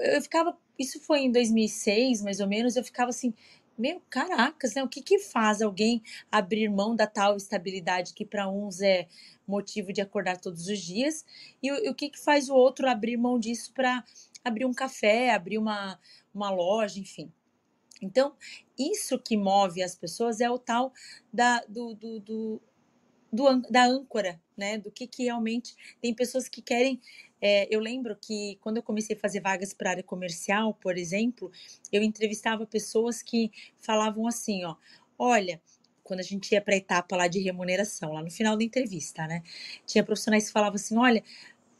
[0.00, 3.32] eu ficava, isso foi em 2006, mais ou menos, eu ficava assim,
[3.78, 4.82] meu, caracas, né?
[4.82, 9.06] O que que faz alguém abrir mão da tal estabilidade que para uns é
[9.46, 11.24] motivo de acordar todos os dias
[11.62, 14.04] e, e o que que faz o outro abrir mão disso para
[14.44, 15.98] abrir um café, abrir uma,
[16.34, 17.32] uma loja, enfim.
[18.02, 18.34] Então,
[18.78, 20.92] isso que move as pessoas é o tal
[21.32, 22.62] da, do, do, do,
[23.32, 24.78] do da âncora, né?
[24.78, 27.00] Do que, que realmente tem pessoas que querem.
[27.40, 31.50] É, eu lembro que quando eu comecei a fazer vagas para área comercial, por exemplo,
[31.90, 34.76] eu entrevistava pessoas que falavam assim, ó.
[35.18, 35.60] olha,
[36.04, 39.26] quando a gente ia para a etapa lá de remuneração, lá no final da entrevista,
[39.26, 39.42] né?
[39.86, 41.22] Tinha profissionais que falavam assim: olha,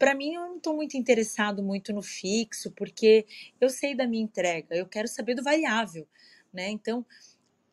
[0.03, 3.25] para mim eu não estou muito interessado muito no fixo, porque
[3.61, 6.09] eu sei da minha entrega, eu quero saber do variável,
[6.53, 6.71] né?
[6.71, 7.07] Então,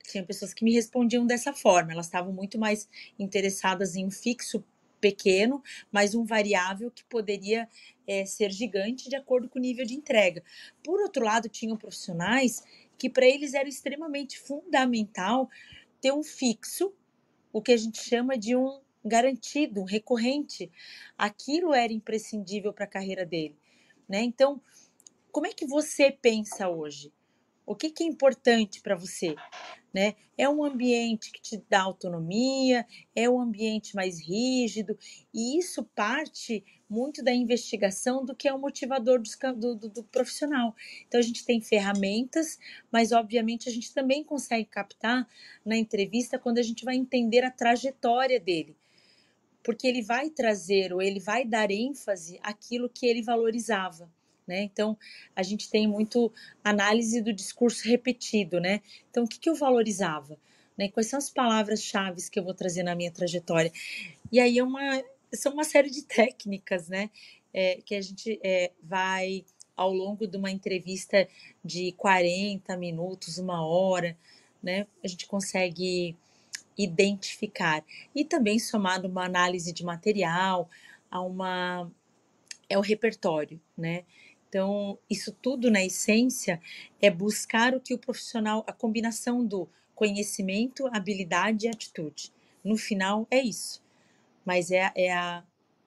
[0.04, 2.88] tinha pessoas que me respondiam dessa forma, elas estavam muito mais
[3.18, 4.64] interessadas em um fixo
[5.02, 7.68] pequeno, mas um variável que poderia
[8.06, 10.44] é, ser gigante de acordo com o nível de entrega.
[10.84, 12.62] Por outro lado, tinham profissionais
[12.96, 15.50] que para eles era extremamente fundamental
[16.00, 16.94] ter um fixo,
[17.52, 20.72] o que a gente chama de um garantido, recorrente.
[21.18, 23.58] Aquilo era imprescindível para a carreira dele.
[24.08, 24.22] Né?
[24.24, 24.62] Então,
[25.32, 27.14] como é que você pensa hoje?
[27.66, 29.36] O que, que é importante para você?
[29.94, 30.16] Né?
[30.36, 32.86] É um ambiente que te dá autonomia,
[33.16, 34.98] é um ambiente mais rígido,
[35.32, 40.76] e isso parte muito da investigação do que é o motivador do, do, do, profissional.
[41.08, 42.58] Então, a gente tem ferramentas,
[42.92, 45.28] mas obviamente a gente também consegue captar
[45.64, 48.76] na entrevista quando a gente vai entender a trajetória dele.
[49.70, 54.10] Porque ele vai trazer ou ele vai dar ênfase àquilo que ele valorizava.
[54.48, 54.64] Né?
[54.64, 54.98] Então,
[55.36, 58.82] a gente tem muito análise do discurso repetido, né?
[59.12, 60.40] Então, o que, que eu valorizava?
[60.76, 60.90] Né?
[60.90, 63.72] Quais são as palavras-chave que eu vou trazer na minha trajetória?
[64.32, 67.12] E aí é uma, são uma série de técnicas, né?
[67.54, 69.46] É, que a gente é, vai
[69.78, 71.28] ao longo de uma entrevista
[71.64, 74.18] de 40 minutos, uma hora,
[74.64, 74.88] né?
[75.04, 76.18] A gente consegue
[76.80, 77.84] identificar.
[78.16, 80.70] E também somado uma análise de material,
[81.12, 81.92] a uma
[82.70, 84.06] é o repertório, né?
[84.48, 86.60] Então, isso tudo na essência
[87.02, 92.32] é buscar o que o profissional, a combinação do conhecimento, habilidade e atitude.
[92.64, 93.84] No final é isso.
[94.46, 95.44] Mas é, é, a,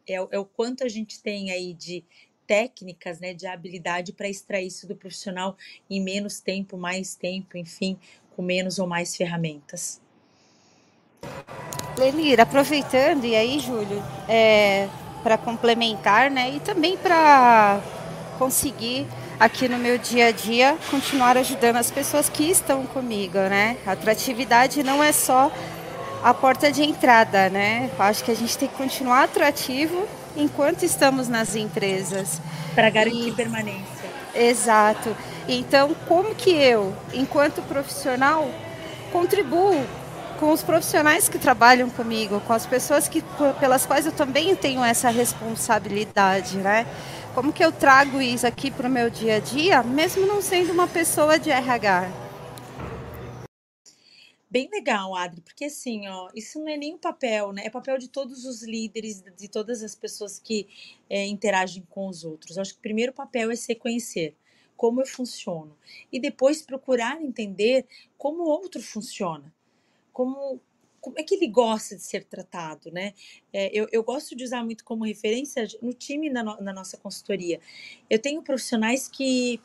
[0.07, 2.05] é, é o quanto a gente tem aí de
[2.47, 5.57] técnicas, né, de habilidade para extrair isso do profissional
[5.89, 7.99] em menos tempo, mais tempo, enfim,
[8.37, 10.01] com menos ou mais ferramentas.
[11.99, 14.89] Lenir, aproveitando, e aí, Júlio, é,
[15.23, 17.81] para complementar, né, e também para
[18.39, 19.07] conseguir
[19.39, 23.77] aqui no meu dia a dia continuar ajudando as pessoas que estão comigo, né?
[23.87, 25.51] A atratividade não é só
[26.23, 27.91] a porta de entrada, né?
[27.97, 30.07] Eu acho que a gente tem que continuar atrativo
[30.37, 32.41] enquanto estamos nas empresas.
[32.75, 33.33] Para garantir e...
[33.33, 34.11] permanência.
[34.35, 35.15] Exato.
[35.49, 38.49] Então, como que eu, enquanto profissional,
[39.13, 39.85] contribuo
[40.43, 43.23] com os profissionais que trabalham comigo, com as pessoas que,
[43.61, 46.85] pelas quais eu também tenho essa responsabilidade, né?
[47.33, 50.73] Como que eu trago isso aqui para o meu dia a dia, mesmo não sendo
[50.73, 52.11] uma pessoa de RH?
[54.51, 57.63] Bem legal, Adri, porque assim, ó, isso não é nem um papel, né?
[57.65, 60.67] É papel de todos os líderes, de todas as pessoas que
[61.09, 62.57] é, interagem com os outros.
[62.57, 64.35] Eu acho que o primeiro papel é se conhecer
[64.77, 65.79] como eu funciono
[66.11, 67.87] e depois procurar entender
[68.19, 69.55] como o outro funciona,
[70.13, 70.61] como
[71.01, 73.13] como é que ele gosta de ser tratado, né?
[73.53, 76.97] É, eu, eu, gosto de usar muito como referência no time na, no, na nossa
[76.97, 77.61] consultoria.
[78.09, 79.61] Eu tenho profissionais que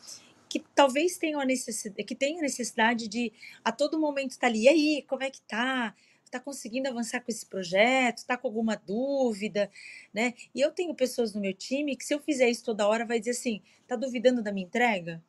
[0.50, 3.32] que talvez tenham a necessidade, que tenham necessidade de
[3.64, 4.64] a todo momento estar tá ali.
[4.64, 5.94] E aí, como é que tá?
[6.24, 8.20] Está conseguindo avançar com esse projeto?
[8.20, 9.70] Está com alguma dúvida,
[10.14, 10.34] né?
[10.54, 13.20] E eu tenho pessoas no meu time que se eu fizer isso toda hora vai
[13.20, 15.24] dizer assim, tá duvidando da minha entrega?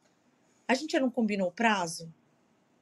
[0.67, 2.13] A gente já não combinou o prazo,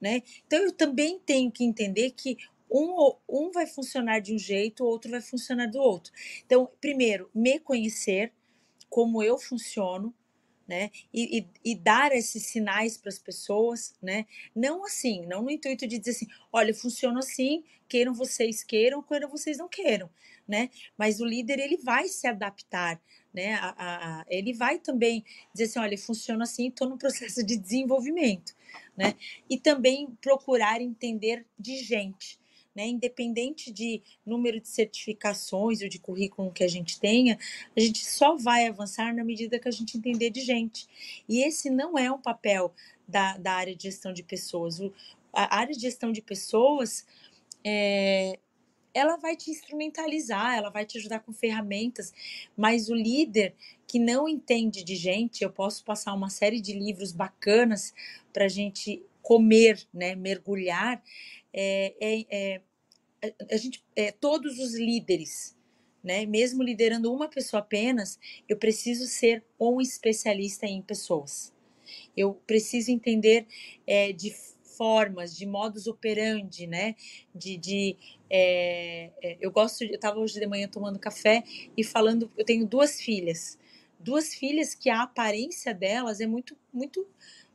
[0.00, 0.22] né?
[0.46, 2.37] Então eu também tenho que entender que
[2.70, 6.12] um, um vai funcionar de um jeito, o outro vai funcionar do outro.
[6.44, 8.32] Então, primeiro, me conhecer,
[8.88, 10.14] como eu funciono,
[10.66, 10.90] né?
[11.14, 14.26] E, e, e dar esses sinais para as pessoas, né?
[14.54, 19.28] Não assim, não no intuito de dizer assim, olha, funciona assim, queiram vocês queiram, queiram
[19.28, 20.11] vocês não queiram,
[20.46, 20.70] né?
[20.98, 23.00] Mas o líder ele vai se adaptar,
[23.37, 23.55] né?
[23.55, 25.22] A, a, a, ele vai também
[25.53, 28.55] dizer assim, olha, funciona assim, estou no processo de desenvolvimento,
[28.96, 29.14] né?
[29.49, 32.40] E também procurar entender de gente
[32.77, 32.87] né?
[32.87, 37.38] Independente de número de certificações ou de currículo que a gente tenha,
[37.75, 40.87] a gente só vai avançar na medida que a gente entender de gente.
[41.27, 42.75] E esse não é um papel
[43.09, 44.79] da, da área de gestão de pessoas.
[44.79, 44.92] O,
[45.33, 47.07] a área de gestão de pessoas
[47.64, 48.38] é,
[48.96, 52.14] ela vai te instrumentalizar, ela vai te ajudar com ferramentas,
[52.56, 53.54] mas o líder
[53.87, 57.92] que não entende de gente, eu posso passar uma série de livros bacanas
[58.32, 61.03] para a gente comer, né, mergulhar,
[61.53, 62.61] é, é, é,
[63.51, 65.55] a gente, é, todos os líderes,
[66.03, 68.18] né, mesmo liderando uma pessoa apenas,
[68.49, 71.53] eu preciso ser um especialista em pessoas.
[72.16, 73.47] Eu preciso entender
[73.86, 74.34] é, de
[74.77, 76.95] formas, de modus operandi, né?
[77.35, 77.97] De, de
[78.31, 81.43] é, é, eu gosto, eu estava hoje de manhã tomando café
[81.77, 83.59] e falando, eu tenho duas filhas,
[83.99, 87.07] duas filhas que a aparência delas é muito, muito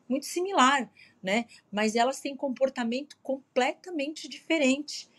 [0.10, 0.92] muito similar,
[1.24, 1.46] né?
[1.72, 5.10] Mas elas têm comportamento completamente diferente.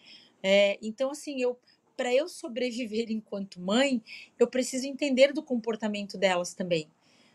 [0.42, 1.58] É, então, assim, eu
[1.96, 4.02] para eu sobreviver enquanto mãe,
[4.38, 6.88] eu preciso entender do comportamento delas também.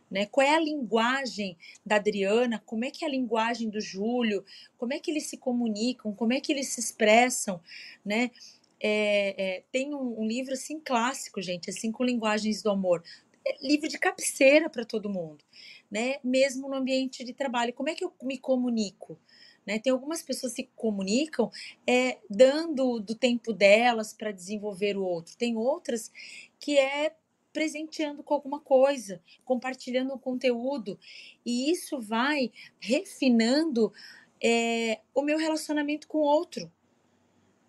[0.09, 0.25] Né?
[0.25, 2.61] Qual é a linguagem da Adriana?
[2.65, 4.43] Como é que é a linguagem do Júlio?
[4.77, 6.13] Como é que eles se comunicam?
[6.13, 7.61] Como é que eles se expressam?
[8.05, 8.31] Né?
[8.79, 13.03] É, é, tem um, um, livro assim clássico, gente, assim com linguagens do amor,
[13.45, 15.43] é livro de cabeceira para todo mundo,
[15.89, 16.17] né?
[16.23, 19.17] Mesmo no ambiente de trabalho, como é que eu me comunico?
[19.65, 19.79] Né?
[19.79, 21.51] Tem algumas pessoas que comunicam
[21.85, 25.35] é, dando do tempo delas para desenvolver o outro.
[25.35, 26.09] Tem outras
[26.57, 27.13] que é
[27.57, 30.99] presenteando com alguma coisa, compartilhando o conteúdo.
[31.43, 33.91] E isso vai refinando
[34.39, 36.71] é, o meu relacionamento com o outro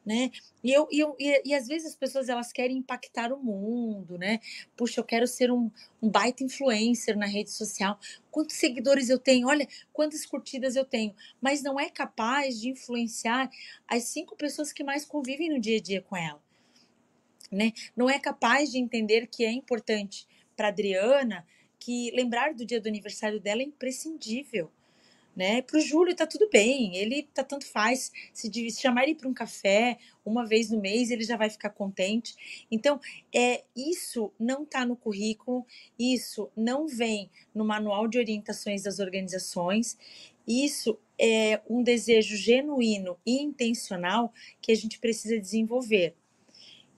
[0.09, 0.31] né?
[0.65, 4.17] E, eu, e, eu, e, e, às vezes as pessoas elas querem impactar o mundo,
[4.17, 4.41] né?
[4.75, 5.71] Puxa, eu quero ser um,
[6.01, 8.01] um baita influencer na rede social.
[8.31, 9.49] Quantos seguidores eu tenho?
[9.49, 11.15] Olha, quantas curtidas eu tenho.
[11.43, 13.51] Mas não é capaz de influenciar
[13.87, 16.48] as cinco pessoas que mais convivem no dia a dia com ela.
[17.51, 17.73] Né?
[17.97, 20.27] Não é capaz de entender que é importante
[20.57, 21.47] para Adriana
[21.79, 24.71] que lembrar do dia do aniversário dela é imprescindível
[25.39, 25.63] né?
[25.63, 28.11] Para o Júlio tá tudo bem, ele tá tanto faz.
[28.35, 29.97] Se, se chamar ele para um café
[30.27, 32.67] uma vez no mês, ele já vai ficar contente.
[32.69, 33.01] Então,
[33.33, 35.65] é isso não tá no currículo,
[35.97, 39.97] isso não vem no manual de orientações das organizações.
[40.45, 46.17] Isso é um desejo genuíno e intencional que a gente precisa desenvolver.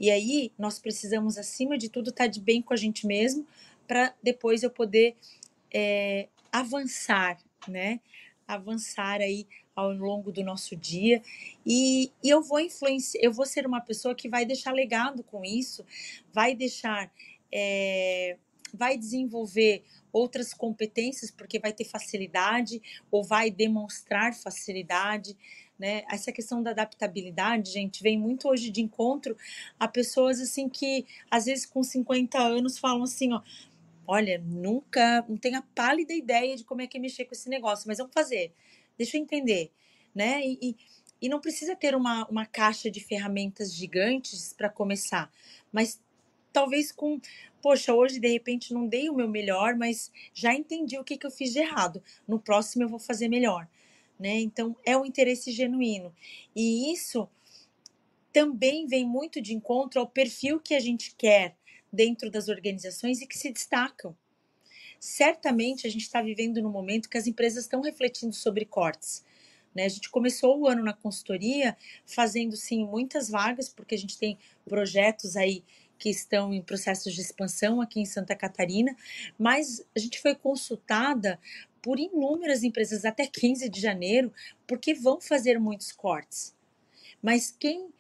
[0.01, 3.46] E aí, nós precisamos, acima de tudo, estar tá de bem com a gente mesmo,
[3.86, 5.14] para depois eu poder
[5.72, 7.38] é, avançar,
[7.68, 8.01] né?
[8.55, 9.46] avançar aí
[9.76, 11.22] ao longo do nosso dia
[11.64, 15.44] e, e eu vou influenciar, eu vou ser uma pessoa que vai deixar legado com
[15.44, 15.86] isso,
[16.32, 17.11] vai deixar,
[17.53, 18.36] é,
[18.74, 25.36] vai desenvolver outras competências porque vai ter facilidade ou vai demonstrar facilidade.
[25.80, 26.04] Né?
[26.10, 29.34] Essa questão da adaptabilidade, gente, vem muito hoje de encontro
[29.78, 33.40] a pessoas assim que às vezes com 50 anos falam assim, ó,
[34.06, 37.48] olha, nunca, não tenho a pálida ideia de como é que é mexer com esse
[37.48, 38.52] negócio, mas vamos fazer,
[38.98, 39.72] deixa eu entender,
[40.14, 40.42] né?
[40.44, 40.76] E, e,
[41.22, 45.32] e não precisa ter uma, uma caixa de ferramentas gigantes para começar,
[45.72, 45.98] mas
[46.52, 47.18] talvez com,
[47.62, 51.26] poxa, hoje de repente não dei o meu melhor, mas já entendi o que, que
[51.26, 53.66] eu fiz de errado, no próximo eu vou fazer melhor,
[54.20, 54.38] né?
[54.38, 56.14] Então é um interesse genuíno,
[56.54, 57.28] e isso
[58.32, 61.56] também vem muito de encontro ao perfil que a gente quer
[61.92, 64.16] dentro das organizações e que se destacam.
[65.00, 69.24] Certamente a gente está vivendo num momento que as empresas estão refletindo sobre cortes.
[69.74, 69.84] Né?
[69.84, 74.38] A gente começou o ano na consultoria fazendo sim muitas vagas, porque a gente tem
[74.68, 75.64] projetos aí
[75.98, 78.96] que estão em processos de expansão aqui em Santa Catarina,
[79.38, 81.38] mas a gente foi consultada
[81.82, 84.32] por inúmeras empresas até 15 de janeiro,
[84.66, 86.54] porque vão fazer muitos cortes.
[87.22, 87.92] Mas quem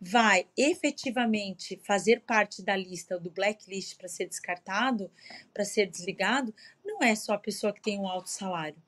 [0.00, 5.10] vai efetivamente fazer parte da lista do blacklist para ser descartado,
[5.52, 6.54] para ser desligado,
[6.84, 8.80] não é só a pessoa que tem um alto salário,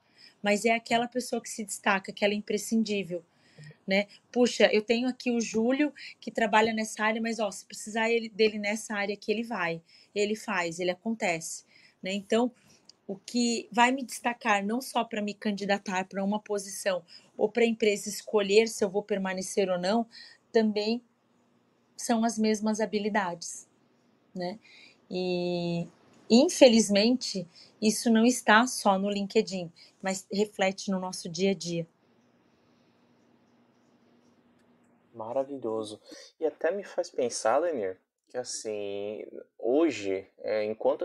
[0.43, 3.25] mas é aquela pessoa que se destaca, que ela é imprescindível.
[3.87, 4.07] Né?
[4.31, 8.29] Puxa, eu tenho aqui o Júlio que trabalha nessa área, mas ó, se precisar ele,
[8.29, 9.83] dele nessa área que ele vai,
[10.15, 11.65] ele faz, ele acontece,
[12.01, 12.13] né?
[12.13, 12.53] Então,
[13.11, 17.05] o que vai me destacar não só para me candidatar para uma posição
[17.37, 20.07] ou para a empresa escolher se eu vou permanecer ou não,
[20.53, 21.03] também
[21.97, 23.69] são as mesmas habilidades,
[24.33, 24.61] né?
[25.11, 25.89] E
[26.31, 27.49] infelizmente
[27.83, 31.89] isso não está só no LinkedIn, mas reflete no nosso dia a dia.
[35.13, 36.01] Maravilhoso.
[36.39, 37.99] E até me faz pensar, Lenir,
[38.29, 39.27] que assim,
[39.59, 41.05] hoje, é, enquanto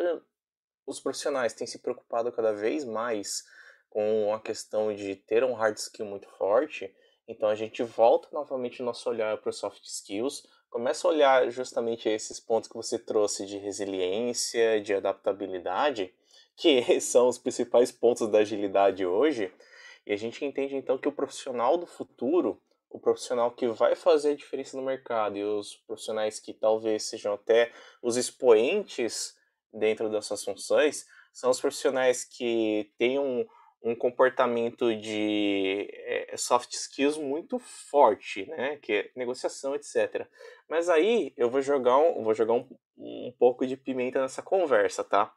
[0.86, 3.44] os profissionais têm se preocupado cada vez mais
[3.90, 6.94] com a questão de ter um hard skill muito forte,
[7.28, 11.50] então a gente volta novamente o nosso olhar para os soft skills, começa a olhar
[11.50, 16.14] justamente esses pontos que você trouxe de resiliência, de adaptabilidade,
[16.56, 19.52] que são os principais pontos da agilidade hoje,
[20.06, 24.32] e a gente entende então que o profissional do futuro, o profissional que vai fazer
[24.32, 27.72] a diferença no mercado e os profissionais que talvez sejam até
[28.02, 29.36] os expoentes
[29.76, 33.46] dentro das suas funções, são os profissionais que têm um,
[33.84, 38.78] um comportamento de é, soft skills muito forte, né?
[38.78, 40.28] Que é negociação, etc.
[40.70, 42.68] Mas aí eu vou jogar um, vou jogar um,
[42.98, 45.34] um pouco de pimenta nessa conversa, tá?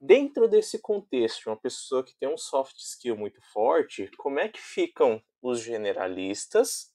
[0.00, 4.60] Dentro desse contexto, uma pessoa que tem um soft skill muito forte, como é que
[4.60, 6.94] ficam os generalistas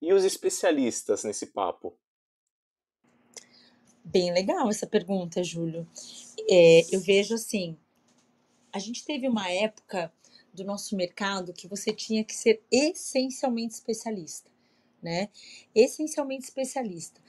[0.00, 1.96] e os especialistas nesse papo?
[4.04, 5.86] Bem legal essa pergunta, Júlio.
[6.48, 7.76] É, eu vejo assim,
[8.72, 10.12] a gente teve uma época
[10.52, 14.50] do nosso mercado que você tinha que ser essencialmente especialista,
[15.02, 15.28] né?
[15.74, 17.20] Essencialmente especialista.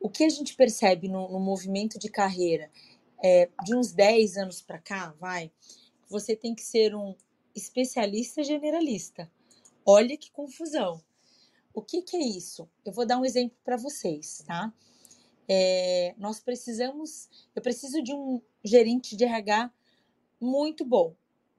[0.00, 2.70] O que a gente percebe no, no movimento de carreira
[3.22, 5.50] é, de uns 10 anos para cá, vai,
[6.08, 7.14] você tem que ser um
[7.54, 9.30] especialista generalista.
[9.84, 11.02] Olha que confusão.
[11.72, 12.68] O que, que é isso?
[12.84, 14.72] Eu vou dar um exemplo para vocês, tá?
[15.48, 19.70] É, nós precisamos, eu preciso de um gerente de RH
[20.40, 21.14] muito bom,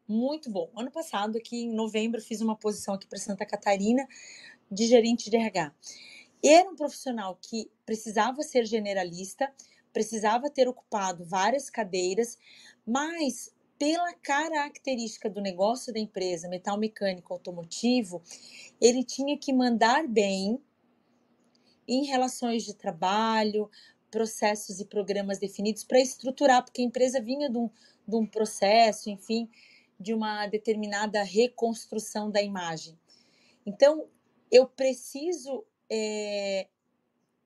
[0.08, 0.70] muito bom.
[0.76, 4.08] Ano passado, aqui em novembro, fiz uma posição aqui para Santa Catarina
[4.72, 5.74] de gerente de RH.
[6.44, 9.52] Era um profissional que precisava ser generalista,
[9.92, 12.38] precisava ter ocupado várias cadeiras,
[12.86, 18.22] mas pela característica do negócio da empresa, metal mecânico automotivo,
[18.80, 20.60] ele tinha que mandar bem
[21.88, 23.70] em relações de trabalho,
[24.10, 27.70] processos e programas definidos para estruturar, porque a empresa vinha de um,
[28.08, 29.50] de um processo, enfim,
[30.00, 32.98] de uma determinada reconstrução da imagem.
[33.66, 34.08] Então,
[34.52, 36.68] eu preciso, é,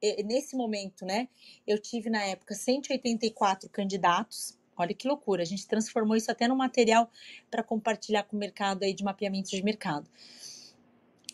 [0.02, 1.28] é, nesse momento, né?
[1.66, 4.58] Eu tive na época 184 candidatos.
[4.78, 7.10] Olha que loucura, a gente transformou isso até no material
[7.50, 10.10] para compartilhar com o mercado aí de mapeamento de mercado,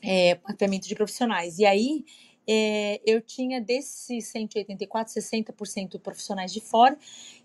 [0.02, 1.60] é, mapeamento de profissionais.
[1.60, 2.06] E aí
[2.48, 6.98] é, eu tinha desses 184, 60% profissionais de fora.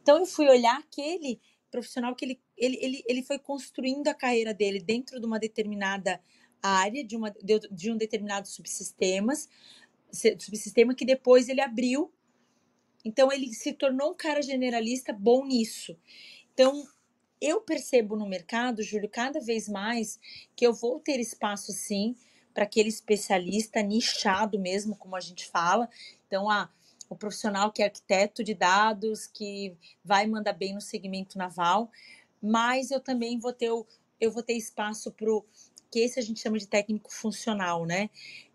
[0.03, 1.41] Então eu fui olhar aquele
[1.71, 6.21] profissional que ele, ele, ele, ele foi construindo a carreira dele dentro de uma determinada
[6.63, 9.49] área, de, uma, de, de um determinado subsistemas,
[10.39, 12.13] subsistema que depois ele abriu.
[13.05, 15.97] Então ele se tornou um cara generalista bom nisso.
[16.53, 16.87] Então
[17.41, 20.21] eu percebo no mercado, Júlio, cada vez mais
[20.55, 22.15] que eu vou ter espaço sim
[22.53, 25.89] para aquele especialista nichado mesmo, como a gente fala.
[26.27, 26.69] Então, ah,
[27.09, 31.91] o profissional que é arquiteto de dados, que vai mandar bem no segmento naval,
[32.41, 33.71] mas eu também vou ter,
[34.21, 35.45] eu vou ter espaço para o
[35.91, 38.09] que esse a gente chama de técnico funcional, né?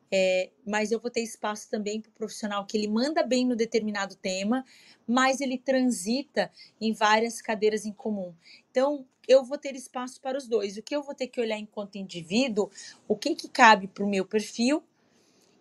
[0.09, 3.55] É, mas eu vou ter espaço também para o profissional que ele manda bem no
[3.55, 4.63] determinado tema,
[5.05, 8.33] mas ele transita em várias cadeiras em comum.
[8.71, 10.77] Então, eu vou ter espaço para os dois.
[10.77, 12.69] O que eu vou ter que olhar enquanto indivíduo,
[13.07, 14.83] o que, que cabe para o meu perfil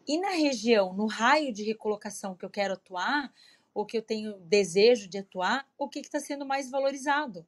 [0.06, 3.32] e na região, no raio de recolocação que eu quero atuar,
[3.72, 7.44] ou que eu tenho desejo de atuar, o que está sendo mais valorizado.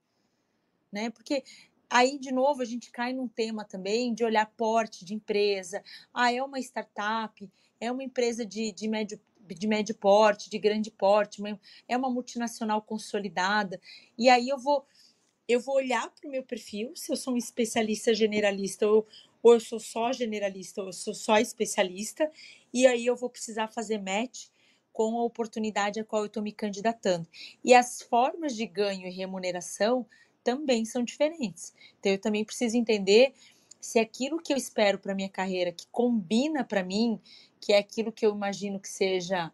[0.90, 1.10] Né?
[1.10, 1.44] Porque
[1.88, 5.84] aí, de novo, a gente cai num tema também de olhar porte de empresa.
[6.12, 7.48] Ah, é uma startup,
[7.80, 11.40] é uma empresa de, de médio de médio porte, de grande porte,
[11.88, 13.80] é uma multinacional consolidada.
[14.18, 14.84] E aí eu vou
[15.48, 19.06] eu vou olhar para o meu perfil, se eu sou um especialista generalista ou,
[19.42, 22.30] ou eu sou só generalista, ou eu sou só especialista,
[22.72, 24.48] e aí eu vou precisar fazer match
[24.92, 27.28] com a oportunidade a qual eu estou me candidatando.
[27.62, 30.06] E as formas de ganho e remuneração
[30.42, 31.74] também são diferentes.
[32.00, 33.34] Então eu também preciso entender
[33.80, 37.20] se aquilo que eu espero para minha carreira, que combina para mim,
[37.60, 39.52] que é aquilo que eu imagino que seja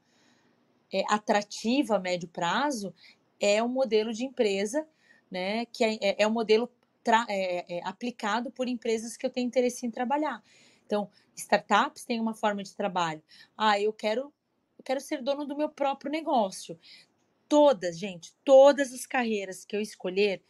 [0.92, 2.94] é, atrativo a médio prazo,
[3.40, 4.86] é um modelo de empresa,
[5.32, 6.70] né, que é, é, é um modelo
[7.26, 10.44] é, é, aplicado por empresas que eu tenho interesse em trabalhar.
[10.84, 13.22] Então, startups têm uma forma de trabalho.
[13.56, 14.32] Ah, eu quero,
[14.78, 16.78] eu quero ser dono do meu próprio negócio.
[17.48, 20.42] Todas, gente, todas as carreiras que eu escolher,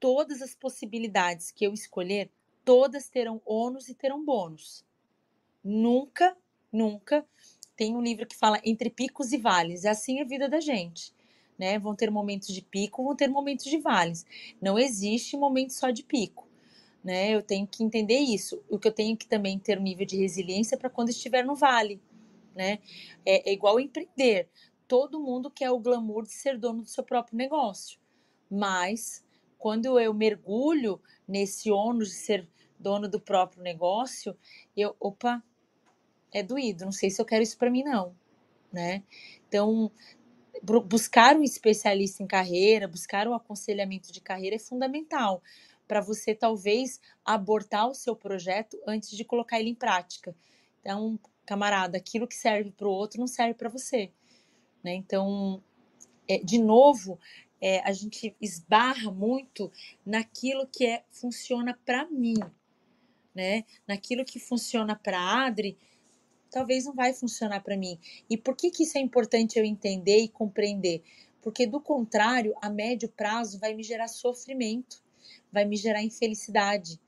[0.00, 2.30] todas as possibilidades que eu escolher,
[2.64, 4.84] todas terão ônus e terão bônus.
[5.62, 6.34] Nunca,
[6.72, 7.26] nunca
[7.76, 9.84] tem um livro que fala entre picos e vales.
[9.84, 11.14] É assim a vida da gente
[11.60, 11.78] né?
[11.78, 14.24] Vão ter momentos de pico, vão ter momentos de vales.
[14.62, 16.48] Não existe momento só de pico,
[17.04, 17.34] né?
[17.34, 18.62] Eu tenho que entender isso.
[18.66, 21.54] O que eu tenho que também ter um nível de resiliência para quando estiver no
[21.54, 22.00] vale,
[22.56, 22.78] né?
[23.26, 24.48] É, é igual empreender.
[24.88, 28.00] Todo mundo quer o glamour de ser dono do seu próprio negócio,
[28.50, 29.22] mas
[29.58, 30.98] quando eu mergulho
[31.28, 32.48] nesse ônus de ser
[32.78, 34.34] dono do próprio negócio,
[34.74, 35.44] eu, opa,
[36.32, 38.16] é doído, não sei se eu quero isso para mim não,
[38.72, 39.02] né?
[39.46, 39.92] Então,
[40.62, 45.42] buscar um especialista em carreira, buscar um aconselhamento de carreira é fundamental
[45.86, 50.34] para você talvez abortar o seu projeto antes de colocar ele em prática.
[50.80, 54.12] Então, camarada, aquilo que serve para o outro não serve para você.
[54.84, 54.94] Né?
[54.94, 55.62] Então,
[56.28, 57.18] é, de novo,
[57.60, 59.70] é, a gente esbarra muito
[60.06, 62.36] naquilo que é, funciona para mim,
[63.34, 63.64] né?
[63.86, 65.76] Naquilo que funciona para Adri,
[66.50, 67.98] talvez não vai funcionar para mim.
[68.28, 71.02] E por que, que isso é importante eu entender e compreender?
[71.42, 75.02] Porque, do contrário, a médio prazo vai me gerar sofrimento,
[75.52, 77.00] vai me gerar infelicidade.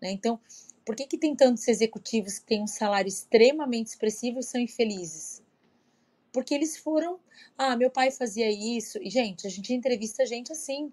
[0.00, 0.12] Né?
[0.12, 0.40] Então,
[0.84, 5.42] por que, que tem tantos executivos que têm um salário extremamente expressivo e são infelizes?
[6.32, 7.18] Porque eles foram.
[7.56, 8.98] Ah, meu pai fazia isso.
[9.02, 10.92] E, gente, a gente entrevista gente assim.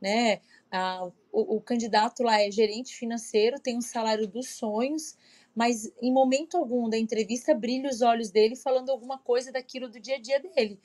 [0.00, 0.40] né?
[0.70, 5.16] Ah, o, o candidato lá é gerente financeiro, tem um salário dos sonhos,
[5.54, 10.00] mas em momento algum da entrevista brilha os olhos dele falando alguma coisa daquilo do
[10.00, 10.80] dia a dia dele.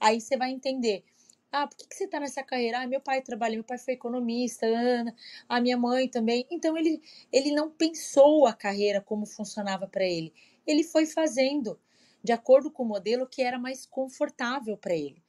[0.00, 1.04] Aí você vai entender.
[1.52, 2.80] Ah, por que, que você está nessa carreira?
[2.80, 5.14] Ah, meu pai trabalha, meu pai foi economista, Ana,
[5.48, 6.46] a minha mãe também.
[6.50, 7.00] Então ele,
[7.32, 10.32] ele não pensou a carreira como funcionava para ele.
[10.66, 11.78] Ele foi fazendo
[12.22, 15.22] de acordo com o modelo que era mais confortável para ele.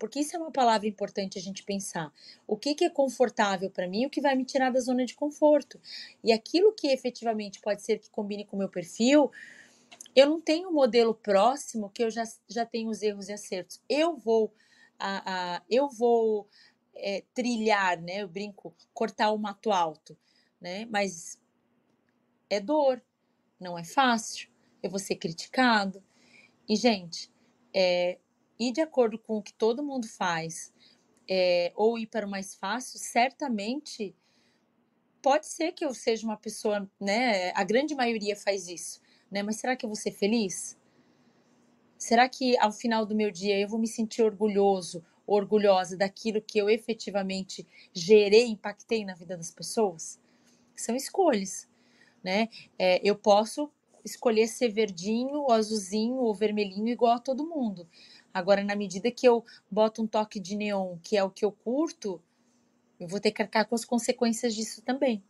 [0.00, 2.10] Porque isso é uma palavra importante a gente pensar.
[2.46, 5.14] O que, que é confortável para mim, o que vai me tirar da zona de
[5.14, 5.78] conforto.
[6.24, 9.30] E aquilo que efetivamente pode ser que combine com o meu perfil,
[10.16, 13.78] eu não tenho um modelo próximo que eu já, já tenho os erros e acertos.
[13.86, 14.54] Eu vou,
[14.98, 16.48] a, a, eu vou
[16.96, 18.22] é, trilhar, né?
[18.22, 20.16] Eu brinco, cortar o mato alto,
[20.58, 20.86] né?
[20.86, 21.38] Mas
[22.48, 23.02] é dor,
[23.60, 24.48] não é fácil.
[24.82, 26.02] Eu vou ser criticado.
[26.66, 27.30] E, gente,
[27.74, 28.18] é,
[28.60, 30.72] ir de acordo com o que todo mundo faz
[31.28, 34.14] é, ou ir para o mais fácil, certamente
[35.22, 37.52] pode ser que eu seja uma pessoa, né?
[37.54, 39.00] A grande maioria faz isso,
[39.30, 39.42] né?
[39.42, 40.78] Mas será que eu vou ser feliz?
[41.96, 46.58] Será que ao final do meu dia eu vou me sentir orgulhoso, orgulhosa daquilo que
[46.58, 50.18] eu efetivamente gerei, impactei na vida das pessoas?
[50.74, 51.68] São escolhas,
[52.22, 52.48] né?
[52.78, 53.70] É, eu posso
[54.04, 57.86] escolher ser verdinho, ou azulzinho, ou vermelhinho igual a todo mundo.
[58.32, 61.50] Agora, na medida que eu boto um toque de neon, que é o que eu
[61.50, 62.22] curto,
[62.98, 65.22] eu vou ter que arcar com as consequências disso também.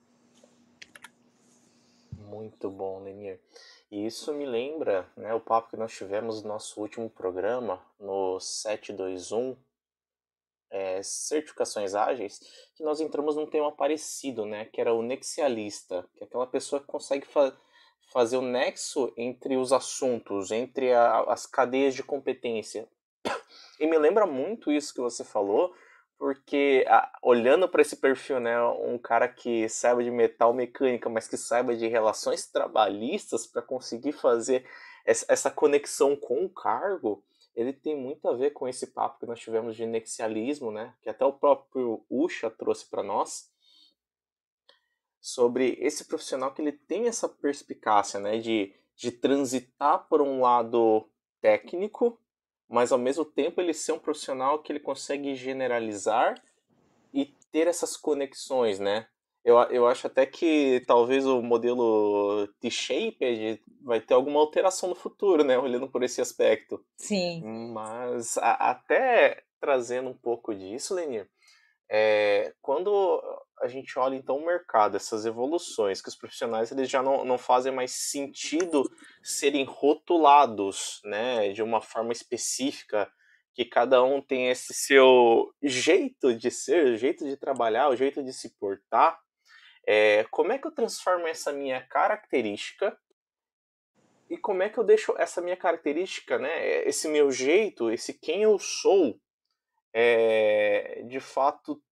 [2.13, 3.41] Muito bom, Lenir.
[3.91, 8.39] E isso me lembra né, o papo que nós tivemos no nosso último programa, no
[8.39, 9.57] 721,
[10.71, 12.41] é, certificações ágeis,
[12.77, 16.81] que nós entramos num tema parecido, né, que era o nexialista, que é aquela pessoa
[16.81, 17.57] que consegue fazer
[18.13, 22.89] fazer o nexo entre os assuntos, entre a, as cadeias de competência.
[23.79, 25.73] E me lembra muito isso que você falou,
[26.19, 31.27] porque a, olhando para esse perfil, né, um cara que saiba de metal mecânica, mas
[31.27, 34.69] que saiba de relações trabalhistas para conseguir fazer
[35.05, 37.25] essa, conexão com o cargo,
[37.57, 41.09] ele tem muito a ver com esse papo que nós tivemos de nexialismo, né, que
[41.09, 43.51] até o próprio Usha trouxe para nós
[45.21, 51.09] sobre esse profissional que ele tem essa perspicácia, né, de, de transitar por um lado
[51.41, 52.19] técnico,
[52.69, 56.41] mas ao mesmo tempo ele ser um profissional que ele consegue generalizar
[57.13, 59.07] e ter essas conexões, né?
[59.45, 65.43] Eu, eu acho até que talvez o modelo T-Shaped vai ter alguma alteração no futuro,
[65.43, 65.59] né?
[65.59, 66.85] Olhando por esse aspecto.
[66.97, 67.43] Sim.
[67.73, 71.29] Mas a, até trazendo um pouco disso, Lenir,
[71.89, 73.21] é, quando
[73.61, 77.37] a gente olha então o mercado, essas evoluções, que os profissionais eles já não, não
[77.37, 78.83] fazem mais sentido
[79.23, 83.11] serem rotulados né, de uma forma específica,
[83.53, 88.33] que cada um tem esse seu jeito de ser, jeito de trabalhar, o jeito de
[88.33, 89.21] se portar.
[89.87, 92.97] É, como é que eu transformo essa minha característica
[94.31, 98.45] e como é que eu deixo essa minha característica, né, esse meu jeito, esse quem
[98.45, 99.21] eu sou,
[99.93, 101.83] é, de fato,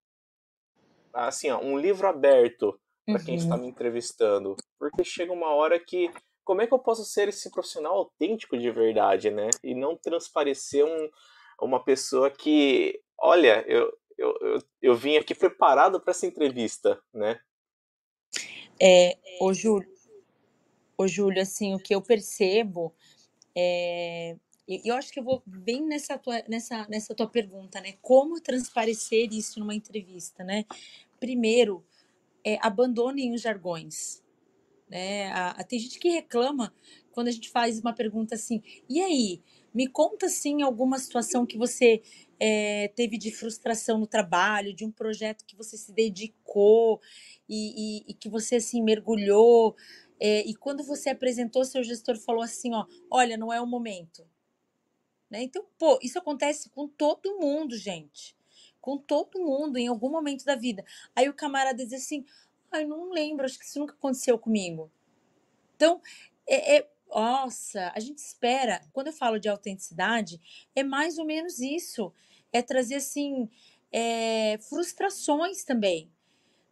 [1.13, 3.61] assim, ó, um livro aberto para quem está uhum.
[3.61, 4.55] me entrevistando.
[4.77, 6.11] Porque chega uma hora que,
[6.43, 9.49] como é que eu posso ser esse profissional autêntico de verdade, né?
[9.63, 11.09] E não transparecer um,
[11.61, 17.39] uma pessoa que, olha, eu, eu, eu, eu vim aqui preparado para essa entrevista, né?
[18.81, 19.89] É, o Júlio,
[20.97, 22.93] o Júlio, assim, o que eu percebo
[23.55, 24.37] é,
[24.83, 27.93] eu acho que eu vou bem nessa tua, nessa, nessa tua pergunta, né?
[28.01, 30.65] Como transparecer isso numa entrevista, né?
[31.19, 31.83] Primeiro,
[32.45, 34.23] é, abandonem os jargões.
[34.87, 35.31] Né?
[35.31, 36.73] A, a, tem gente que reclama
[37.11, 39.41] quando a gente faz uma pergunta assim, e aí,
[39.73, 42.01] me conta assim alguma situação que você
[42.39, 47.01] é, teve de frustração no trabalho, de um projeto que você se dedicou
[47.47, 49.75] e, e, e que você assim mergulhou.
[50.19, 54.25] É, e quando você apresentou, seu gestor falou assim, ó, olha, não é o momento.
[55.29, 55.43] Né?
[55.43, 58.35] Então, pô, isso acontece com todo mundo, gente.
[58.81, 60.83] Com todo mundo, em algum momento da vida.
[61.15, 62.25] Aí o camarada diz assim:
[62.71, 64.91] ai, não lembro, acho que isso nunca aconteceu comigo.
[65.75, 66.01] Então,
[66.47, 70.39] é, é, nossa, a gente espera, quando eu falo de autenticidade,
[70.75, 72.11] é mais ou menos isso.
[72.51, 73.47] É trazer, assim,
[73.91, 76.11] é, frustrações também.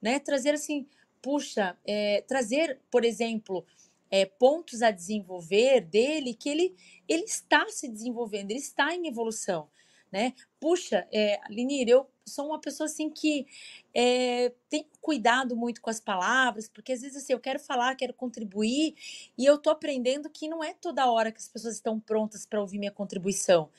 [0.01, 0.19] Né?
[0.19, 0.87] Trazer, assim,
[1.21, 3.65] puxa, é, trazer, por exemplo,
[4.09, 6.75] é, pontos a desenvolver dele que ele,
[7.07, 9.69] ele está se desenvolvendo, ele está em evolução,
[10.11, 10.33] né?
[10.59, 13.45] Puxa, é, Linir, eu sou uma pessoa assim que
[13.93, 18.13] é, tem cuidado muito com as palavras, porque às vezes assim, eu quero falar, quero
[18.13, 18.95] contribuir,
[19.37, 22.61] e eu tô aprendendo que não é toda hora que as pessoas estão prontas para
[22.61, 23.69] ouvir minha contribuição.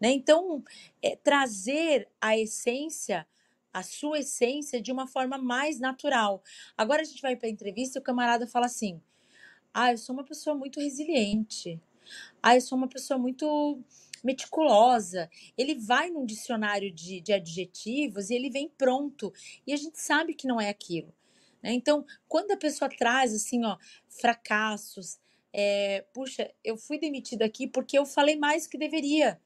[0.00, 0.10] Né?
[0.10, 0.62] Então,
[1.02, 3.26] é, trazer a essência
[3.76, 6.42] a sua essência de uma forma mais natural.
[6.78, 9.02] Agora a gente vai para a entrevista e o camarada fala assim:
[9.78, 11.78] Ah, eu sou uma pessoa muito resiliente.
[12.42, 13.78] Ah, eu sou uma pessoa muito
[14.24, 15.28] meticulosa.
[15.54, 19.30] Ele vai num dicionário de, de adjetivos e ele vem pronto.
[19.66, 21.12] E a gente sabe que não é aquilo.
[21.62, 21.74] Né?
[21.74, 23.76] Então, quando a pessoa traz assim, ó,
[24.08, 25.18] fracassos,
[25.52, 29.38] é, puxa, eu fui demitido aqui porque eu falei mais que deveria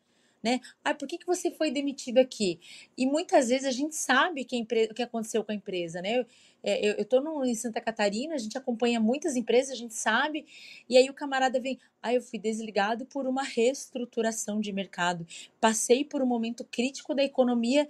[0.43, 0.61] né?
[0.85, 2.59] Ah, por que, que você foi demitido aqui?
[2.97, 6.19] E muitas vezes a gente sabe que empresa, o que aconteceu com a empresa, né?
[6.19, 6.27] Eu,
[6.63, 10.47] é, no, em Santa Catarina, a gente acompanha muitas empresas, a gente sabe,
[10.89, 15.27] e aí o camarada vem, ah, eu fui desligado por uma reestruturação de mercado,
[15.61, 17.89] passei por um momento crítico da economia,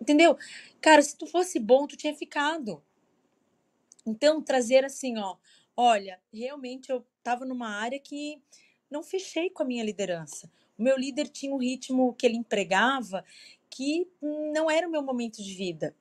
[0.00, 0.36] entendeu?
[0.80, 2.82] Cara, se tu fosse bom, tu tinha ficado.
[4.06, 5.36] Então, trazer assim, ó,
[5.76, 8.40] olha, realmente eu estava numa área que
[8.90, 10.50] não fechei com a minha liderança.
[10.78, 13.24] O meu líder tinha um ritmo que ele empregava
[13.68, 15.94] que não era o meu momento de vida.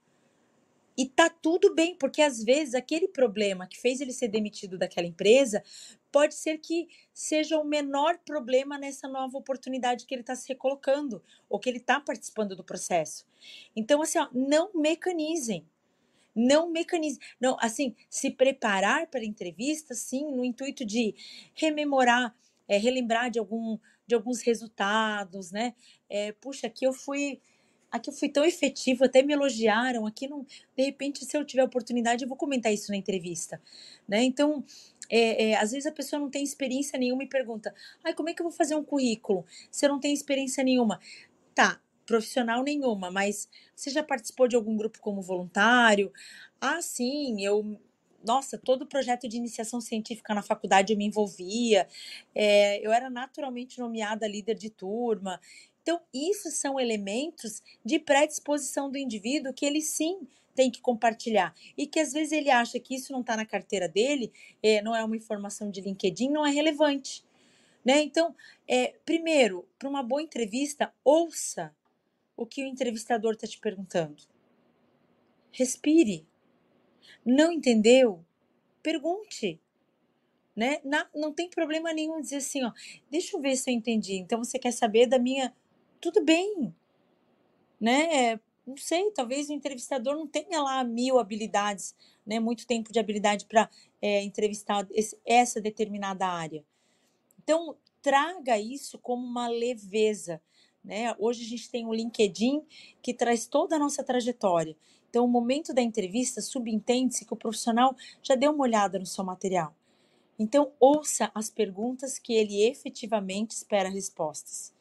[0.97, 5.05] E tá tudo bem, porque às vezes aquele problema que fez ele ser demitido daquela
[5.05, 5.63] empresa
[6.11, 11.21] pode ser que seja o menor problema nessa nova oportunidade que ele está se recolocando
[11.47, 13.27] ou que ele está participando do processo.
[13.75, 15.63] Então, assim, ó, não mecanizem.
[16.35, 17.19] Não mecanizem.
[17.39, 21.13] Não, assim, se preparar para a entrevista, sim, no intuito de
[21.53, 22.35] rememorar,
[22.67, 25.73] é, relembrar de algum de alguns resultados, né?
[26.09, 27.39] É, puxa, aqui eu fui
[27.91, 30.45] aqui eu fui tão efetivo, até me elogiaram, aqui não,
[30.75, 33.61] de repente, se eu tiver oportunidade, eu vou comentar isso na entrevista,
[34.07, 34.23] né?
[34.23, 34.63] Então,
[35.09, 38.33] é, é, às vezes a pessoa não tem experiência nenhuma e pergunta, ai, como é
[38.33, 40.99] que eu vou fazer um currículo se eu não tenho experiência nenhuma?
[41.55, 46.11] Tá, profissional nenhuma, mas você já participou de algum grupo como voluntário?
[46.61, 47.79] Ah, sim, eu
[48.27, 51.87] nossa, todo projeto de iniciação científica na faculdade eu me envolvia,
[52.35, 55.39] é, eu era naturalmente nomeada líder de turma.
[55.81, 61.55] Então, isso são elementos de predisposição do indivíduo que ele sim tem que compartilhar.
[61.77, 64.93] E que às vezes ele acha que isso não está na carteira dele, é, não
[64.93, 67.23] é uma informação de LinkedIn, não é relevante.
[67.85, 68.01] Né?
[68.01, 68.35] Então,
[68.67, 71.73] é, primeiro, para uma boa entrevista, ouça
[72.35, 74.21] o que o entrevistador está te perguntando.
[75.53, 76.26] Respire.
[77.27, 78.23] Não entendeu?
[78.81, 79.59] Pergunte.
[80.55, 80.79] Né?
[80.81, 82.71] Na, não tem problema nenhum dizer assim, ó,
[83.11, 84.15] deixa eu ver se eu entendi.
[84.15, 85.53] Então você quer saber da minha.
[85.99, 86.73] Tudo bem.
[87.81, 88.39] Né?
[88.65, 91.93] Não sei, talvez o entrevistador não tenha lá mil habilidades,
[92.25, 92.39] né?
[92.39, 93.69] Muito tempo de habilidade para
[94.01, 96.65] é, entrevistar esse, essa determinada área.
[97.43, 100.41] Então, traga isso como uma leveza.
[100.83, 101.13] Né?
[101.19, 102.61] Hoje a gente tem o LinkedIn
[103.01, 104.77] que traz toda a nossa trajetória.
[105.09, 109.23] Então, o momento da entrevista subentende-se que o profissional já deu uma olhada no seu
[109.23, 109.73] material.
[110.39, 114.73] Então, ouça as perguntas que ele efetivamente espera respostas.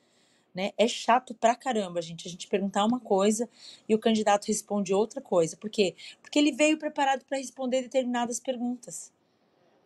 [0.54, 0.72] Né?
[0.76, 3.48] É chato pra caramba, gente, a gente perguntar uma coisa
[3.88, 5.56] e o candidato responde outra coisa.
[5.56, 5.94] Por quê?
[6.22, 9.12] Porque ele veio preparado para responder determinadas perguntas.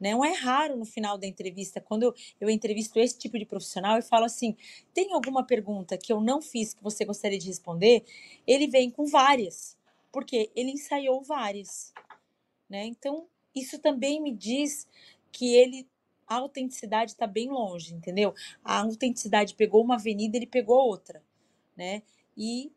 [0.01, 0.13] Né?
[0.13, 3.99] Não é raro no final da entrevista, quando eu, eu entrevisto esse tipo de profissional
[3.99, 4.57] e falo assim:
[4.95, 8.05] tem alguma pergunta que eu não fiz que você gostaria de responder?
[8.47, 9.77] Ele vem com várias
[10.13, 11.93] porque ele ensaiou várias,
[12.69, 12.85] né?
[12.85, 14.89] Então, isso também me diz
[15.33, 15.89] que ele
[16.27, 18.33] a autenticidade está bem longe, entendeu?
[18.65, 21.23] A autenticidade pegou uma avenida, ele pegou outra,
[21.77, 22.03] né?
[22.37, 22.73] E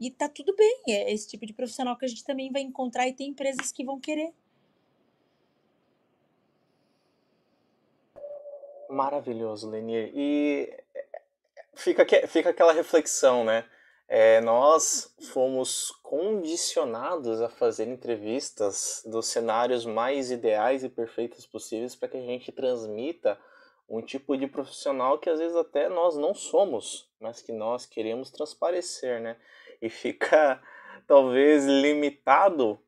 [0.00, 3.08] e tá tudo bem, é esse tipo de profissional que a gente também vai encontrar
[3.08, 4.32] e tem empresas que vão querer.
[8.88, 10.12] Maravilhoso, Lenier.
[10.14, 10.72] E
[11.74, 13.64] fica, fica aquela reflexão, né?
[14.10, 22.08] É, nós fomos condicionados a fazer entrevistas dos cenários mais ideais e perfeitos possíveis para
[22.08, 23.38] que a gente transmita
[23.86, 28.30] um tipo de profissional que às vezes até nós não somos, mas que nós queremos
[28.30, 29.36] transparecer, né?
[29.80, 30.58] E fica
[31.06, 32.80] talvez limitado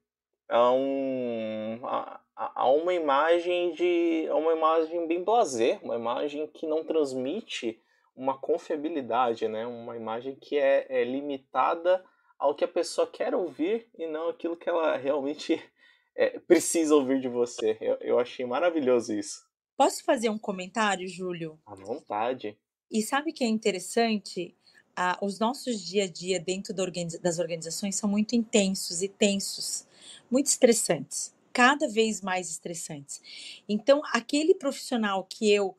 [0.49, 6.67] a, um, a, a uma imagem de a uma imagem bem blasé, uma imagem que
[6.67, 7.79] não transmite
[8.21, 9.67] uma confiabilidade, né?
[9.67, 12.05] Uma imagem que é, é limitada
[12.39, 15.59] ao que a pessoa quer ouvir e não aquilo que ela realmente
[16.15, 17.79] é, precisa ouvir de você.
[17.81, 19.49] Eu, eu achei maravilhoso isso.
[19.75, 21.59] Posso fazer um comentário, Júlio?
[21.65, 22.59] À vontade.
[22.91, 24.55] E sabe que é interessante?
[24.95, 29.87] Ah, os nossos dia a dia dentro das organizações são muito intensos e tensos,
[30.31, 33.63] muito estressantes, cada vez mais estressantes.
[33.67, 35.75] Então, aquele profissional que eu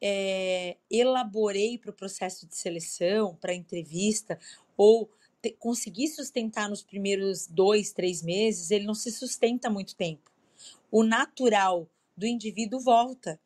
[0.00, 4.38] é, elaborei para o processo de seleção, para entrevista,
[4.76, 5.10] ou
[5.42, 5.56] te,
[6.08, 10.30] sustentar nos primeiros dois, três meses, ele não se sustenta muito tempo.
[10.90, 13.40] O natural do indivíduo volta.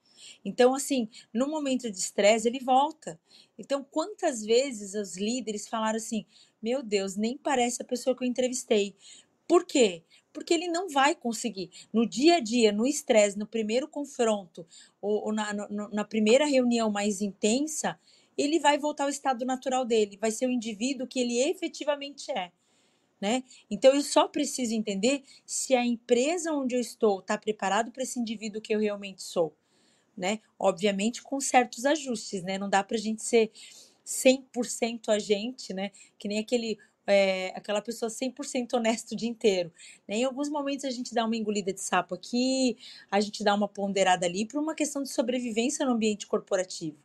[0.45, 3.21] Então, assim, no momento de estresse, ele volta.
[3.59, 6.25] Então, quantas vezes os líderes falaram assim:
[6.63, 8.97] meu Deus, nem parece a pessoa que eu entrevistei.
[9.47, 10.03] Por quê?
[10.35, 11.71] Porque ele não vai conseguir.
[11.93, 14.67] No dia a dia, no estresse, no primeiro confronto,
[15.01, 17.99] ou, ou na, no, na primeira reunião mais intensa,
[18.37, 22.51] ele vai voltar ao estado natural dele, vai ser o indivíduo que ele efetivamente é.
[23.21, 23.45] Né?
[23.71, 28.19] Então eu só preciso entender se a empresa onde eu estou está preparado para esse
[28.19, 29.57] indivíduo que eu realmente sou,
[30.15, 30.41] né?
[30.59, 32.59] Obviamente com certos ajustes, né?
[32.59, 33.51] Não dá para a gente ser
[34.05, 35.91] 100% a gente, né?
[36.19, 36.77] Que nem aquele
[37.07, 39.73] é, aquela pessoa 100% honesta o dia inteiro.
[40.09, 40.17] Né?
[40.17, 42.77] Em alguns momentos a gente dá uma engolida de sapo aqui,
[43.11, 46.97] a gente dá uma ponderada ali por uma questão de sobrevivência no ambiente corporativo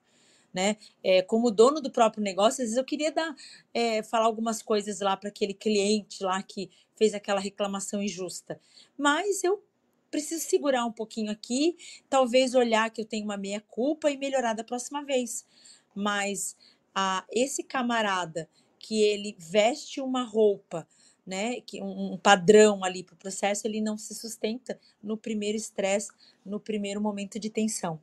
[0.54, 0.78] né?
[1.04, 3.36] É, como dono do próprio negócio, às vezes eu queria dar,
[3.74, 8.60] é, falar algumas coisas lá para aquele cliente lá que fez aquela reclamação injusta.
[8.98, 9.64] Mas eu
[10.12, 11.78] preciso segurar um pouquinho aqui,
[12.10, 15.46] talvez olhar que eu tenho uma meia culpa e melhorar da próxima vez.
[15.94, 16.58] Mas
[16.94, 18.50] a, esse camarada
[18.80, 20.88] que ele veste uma roupa,
[21.26, 25.58] né, que um, um padrão ali para o processo, ele não se sustenta no primeiro
[25.58, 26.12] estresse,
[26.44, 28.02] no primeiro momento de tensão.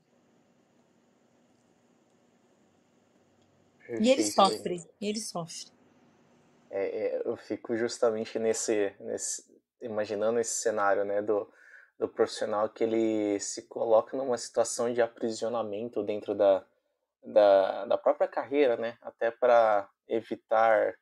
[4.01, 5.71] E ele sofre, ele sofre.
[6.71, 9.45] É, é, eu fico justamente nesse, nesse,
[9.81, 11.49] imaginando esse cenário, né, do,
[11.99, 16.65] do profissional que ele se coloca numa situação de aprisionamento dentro da,
[17.27, 20.95] da, da própria carreira, né, até para evitar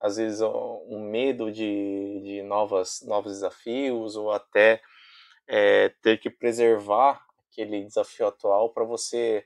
[0.00, 4.80] às vezes um medo de, de novas, novos desafios ou até
[5.46, 9.44] é, ter que preservar aquele desafio atual para você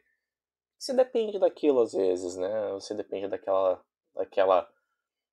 [0.85, 2.73] você depende daquilo às vezes, né?
[2.73, 3.83] Você depende daquela,
[4.15, 4.69] daquela,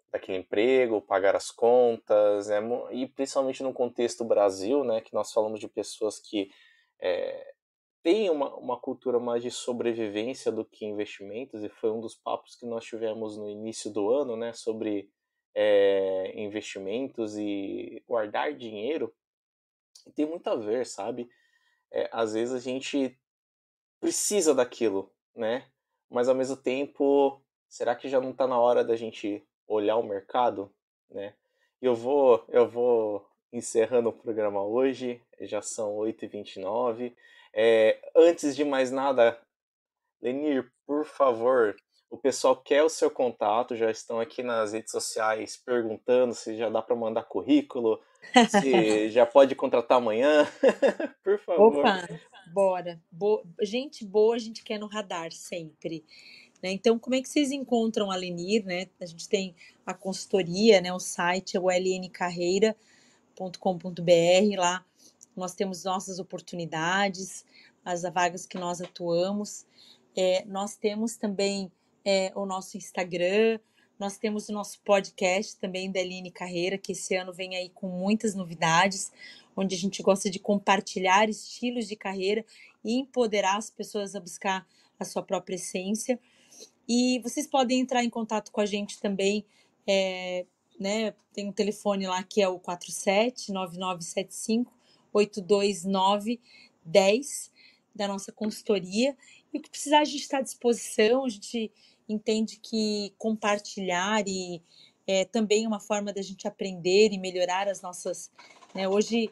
[0.10, 2.60] daquele emprego, pagar as contas, né?
[2.92, 5.02] E principalmente no contexto Brasil, né?
[5.02, 6.50] Que nós falamos de pessoas que
[7.02, 7.54] é,
[8.04, 12.56] têm uma, uma cultura mais de sobrevivência do que investimentos, e foi um dos papos
[12.56, 14.54] que nós tivemos no início do ano, né?
[14.54, 15.10] Sobre
[15.54, 19.14] é, investimentos e guardar dinheiro.
[20.16, 21.30] Tem muito a ver, sabe?
[21.92, 23.20] É, às vezes a gente
[24.00, 25.68] precisa daquilo, né?
[26.10, 30.04] Mas ao mesmo tempo, será que já não está na hora da gente olhar o
[30.04, 30.74] mercado,
[31.10, 31.36] né?
[31.82, 37.14] Eu vou, eu vou encerrando o programa hoje, já são 8h29.
[37.54, 39.38] É, antes de mais nada,
[40.22, 41.76] Lenir, por favor,
[42.10, 46.70] o pessoal quer o seu contato, já estão aqui nas redes sociais perguntando se já
[46.70, 48.02] dá para mandar currículo,
[48.50, 50.48] se já pode contratar amanhã.
[51.24, 51.80] por favor.
[51.80, 52.08] Opa,
[52.54, 53.02] Bora.
[53.10, 53.44] Bo...
[53.62, 56.04] Gente boa, a gente quer no radar sempre.
[56.62, 56.72] Né?
[56.72, 58.64] Então, como é que vocês encontram a Lenir?
[58.66, 58.88] Né?
[59.00, 60.94] A gente tem a consultoria, né?
[60.94, 64.58] o site é o lncarreira.com.br.
[64.58, 64.86] Lá
[65.42, 67.44] nós temos nossas oportunidades,
[67.84, 69.66] as vagas que nós atuamos.
[70.16, 71.72] É, nós temos também
[72.06, 73.60] é, o nosso Instagram,
[74.00, 77.88] nós temos o nosso podcast também da LN Carreira, que esse ano vem aí com
[77.88, 79.12] muitas novidades
[79.56, 82.46] onde a gente gosta de compartilhar estilos de carreira
[82.84, 84.68] e empoderar as pessoas a buscar
[85.00, 86.20] a sua própria essência.
[86.88, 89.44] E vocês podem entrar em contato com a gente também,
[89.88, 90.46] é,
[90.80, 91.14] né?
[91.34, 94.81] Tem um telefone lá que é o 47 9975
[95.14, 96.40] 829
[96.84, 97.52] 10
[97.94, 99.16] da nossa consultoria.
[99.54, 101.72] E o que precisar, a gente está à disposição, a gente
[102.08, 104.62] entende que compartilhar e
[105.08, 108.32] é também uma forma da gente aprender e melhorar as nossas.
[108.74, 108.88] Né?
[108.88, 109.32] Hoje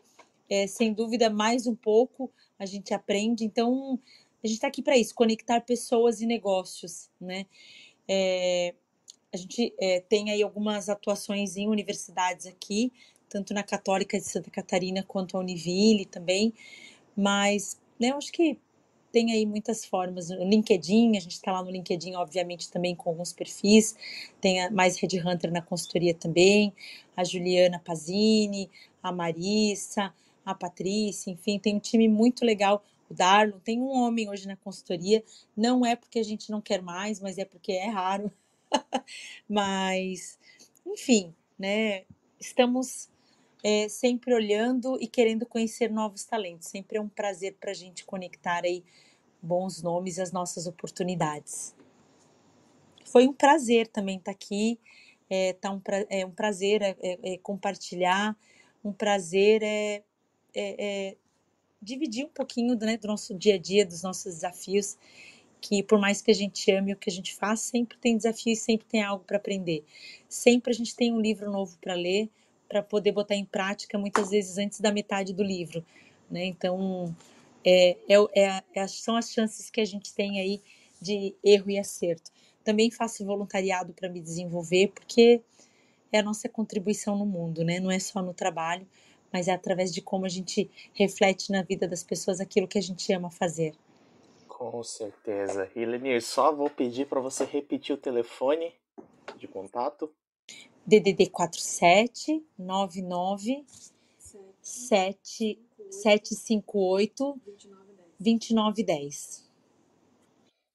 [0.49, 3.45] é, sem dúvida, mais um pouco a gente aprende.
[3.45, 3.99] Então,
[4.43, 7.45] a gente está aqui para isso, conectar pessoas e negócios, né?
[8.07, 8.73] É,
[9.31, 12.91] a gente é, tem aí algumas atuações em universidades aqui,
[13.29, 16.53] tanto na Católica de Santa Catarina quanto a Univille também,
[17.15, 18.57] mas né, eu acho que
[19.11, 20.29] tem aí muitas formas.
[20.29, 23.95] No LinkedIn, a gente está lá no LinkedIn, obviamente, também com alguns perfis.
[24.39, 26.73] Tem a, mais Red Hunter na consultoria também,
[27.15, 28.69] a Juliana Pazini,
[29.01, 30.13] a Marissa,
[30.45, 32.83] a Patrícia, enfim, tem um time muito legal.
[33.09, 35.23] O Darlon, tem um homem hoje na consultoria.
[35.57, 38.31] Não é porque a gente não quer mais, mas é porque é raro.
[39.49, 40.37] mas,
[40.85, 42.03] enfim, né?
[42.39, 43.09] Estamos
[43.63, 46.67] é, sempre olhando e querendo conhecer novos talentos.
[46.67, 48.83] Sempre é um prazer para a gente conectar aí
[49.41, 51.75] bons nomes e as nossas oportunidades.
[53.05, 54.79] Foi um prazer também estar tá aqui.
[55.29, 58.35] É, tá um, pra, é um prazer é, é, é compartilhar,
[58.83, 60.03] um prazer é
[60.53, 60.75] é,
[61.09, 61.17] é,
[61.81, 64.97] dividir um pouquinho né, do nosso dia a dia, dos nossos desafios,
[65.61, 68.53] que por mais que a gente ame o que a gente faz, sempre tem desafio
[68.53, 69.83] e sempre tem algo para aprender.
[70.27, 72.29] Sempre a gente tem um livro novo para ler,
[72.69, 75.83] para poder botar em prática, muitas vezes antes da metade do livro.
[76.29, 76.45] Né?
[76.45, 77.13] Então,
[77.65, 80.61] é, é, é, é, são as chances que a gente tem aí
[81.01, 82.31] de erro e acerto.
[82.63, 85.41] Também faço voluntariado para me desenvolver, porque
[86.11, 87.79] é a nossa contribuição no mundo, né?
[87.79, 88.87] Não é só no trabalho,
[89.31, 92.81] mas é através de como a gente reflete na vida das pessoas aquilo que a
[92.81, 93.73] gente ama fazer.
[94.47, 95.69] Com certeza.
[95.75, 98.73] E Lenir, só vou pedir para você repetir o telefone
[99.37, 100.11] de contato.
[100.89, 103.63] DDD 47 99
[104.59, 107.39] 758
[108.19, 109.47] 2910.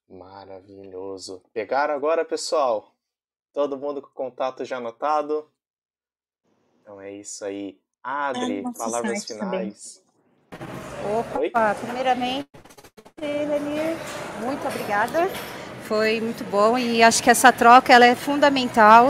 [0.08, 1.42] Maravilhoso.
[1.52, 2.94] Pegaram agora, pessoal?
[3.52, 5.50] Todo mundo com contato já anotado?
[6.80, 7.76] Então é isso aí.
[8.00, 10.00] Adri, é, palavras finais.
[10.50, 10.68] Também.
[11.18, 12.48] Opa, primeiramente,
[13.20, 13.96] Lenir,
[14.40, 15.28] muito obrigada.
[15.88, 19.08] Foi muito bom e acho que essa troca ela é fundamental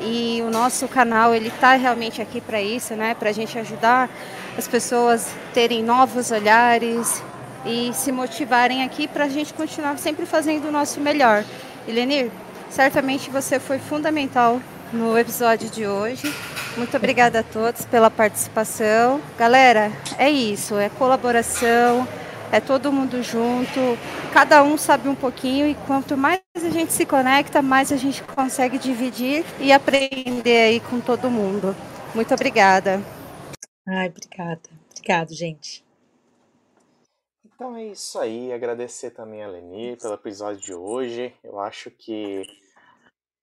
[0.00, 3.14] e o nosso canal ele está realmente aqui para isso, né?
[3.14, 4.10] Para a gente ajudar
[4.56, 7.22] as pessoas terem novos olhares
[7.64, 11.44] e se motivarem aqui para a gente continuar sempre fazendo o nosso melhor.
[11.86, 12.30] E Lenir,
[12.70, 14.60] certamente você foi fundamental
[14.92, 16.32] no episódio de hoje.
[16.76, 19.20] Muito obrigada a todos pela participação.
[19.38, 22.06] Galera, é isso, é colaboração,
[22.52, 23.80] é todo mundo junto,
[24.32, 28.22] cada um sabe um pouquinho e quanto mais a gente se conecta, mais a gente
[28.22, 31.74] consegue dividir e aprender aí com todo mundo.
[32.14, 33.00] Muito obrigada.
[33.86, 34.68] Ai, obrigada.
[34.90, 35.84] Obrigado, gente.
[37.44, 38.52] Então é isso aí.
[38.52, 41.34] Agradecer também a Leni pelo episódio de hoje.
[41.42, 42.42] Eu acho que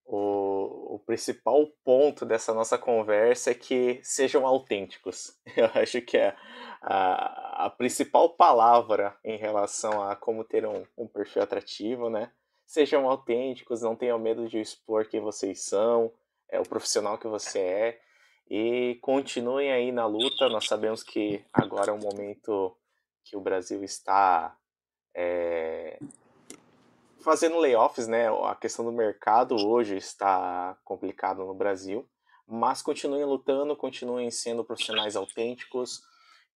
[0.06, 5.36] o, o principal ponto dessa nossa conversa é que sejam autênticos.
[5.58, 6.36] Eu acho que é
[6.84, 12.31] a, a principal palavra em relação a como ter um, um perfil atrativo, né?
[12.65, 16.11] Sejam autênticos, não tenham medo de expor quem vocês são,
[16.49, 18.01] é o profissional que você é
[18.49, 20.49] e continuem aí na luta.
[20.49, 22.75] Nós sabemos que agora é um momento
[23.23, 24.55] que o Brasil está
[25.15, 25.97] é,
[27.21, 28.27] fazendo layoffs, né?
[28.27, 32.05] A questão do mercado hoje está complicado no Brasil,
[32.45, 36.01] mas continuem lutando, continuem sendo profissionais autênticos,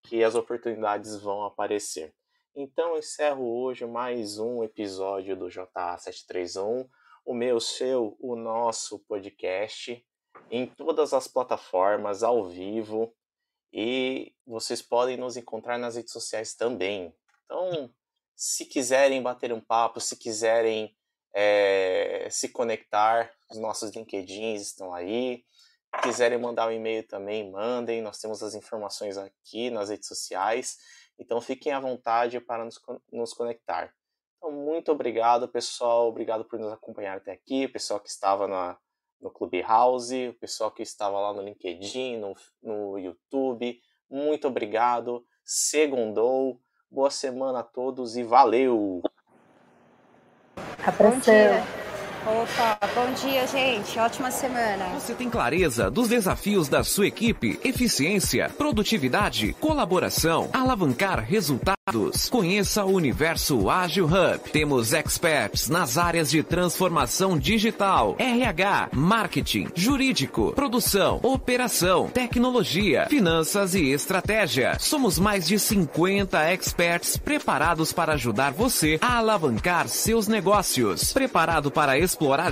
[0.04, 2.14] que as oportunidades vão aparecer.
[2.56, 6.90] Então eu encerro hoje mais um episódio do JA731,
[7.26, 10.04] o meu, seu, o nosso podcast
[10.50, 13.14] em todas as plataformas ao vivo
[13.72, 17.14] e vocês podem nos encontrar nas redes sociais também.
[17.46, 17.94] Então,
[18.36, 20.96] se quiserem bater um papo, se quiserem
[21.34, 25.44] é, se conectar, os nossos LinkedIns estão aí.
[25.98, 28.02] Se quiserem mandar um e-mail também, mandem.
[28.02, 30.78] Nós temos as informações aqui nas redes sociais.
[31.18, 32.80] Então fiquem à vontade para nos,
[33.12, 33.92] nos conectar.
[34.38, 36.08] Então, muito obrigado, pessoal.
[36.08, 37.66] Obrigado por nos acompanhar até aqui.
[37.66, 38.78] O pessoal que estava na,
[39.20, 43.82] no Clubhouse, o pessoal que estava lá no LinkedIn, no, no YouTube.
[44.10, 45.26] Muito obrigado.
[45.44, 46.62] Segundou.
[46.90, 49.02] Boa semana a todos e valeu!
[50.86, 51.77] Abração.
[52.28, 53.98] Opa, bom dia, gente.
[53.98, 54.90] Ótima semana.
[55.00, 61.77] Você tem clareza dos desafios da sua equipe, eficiência, produtividade, colaboração, alavancar resultados.
[62.30, 64.40] Conheça o Universo Ágil Hub.
[64.52, 73.92] Temos experts nas áreas de transformação digital, RH, marketing, jurídico, produção, operação, tecnologia, finanças e
[73.92, 74.78] estratégia.
[74.80, 81.14] Somos mais de 50 experts preparados para ajudar você a alavancar seus negócios.
[81.14, 82.52] Preparado para explorar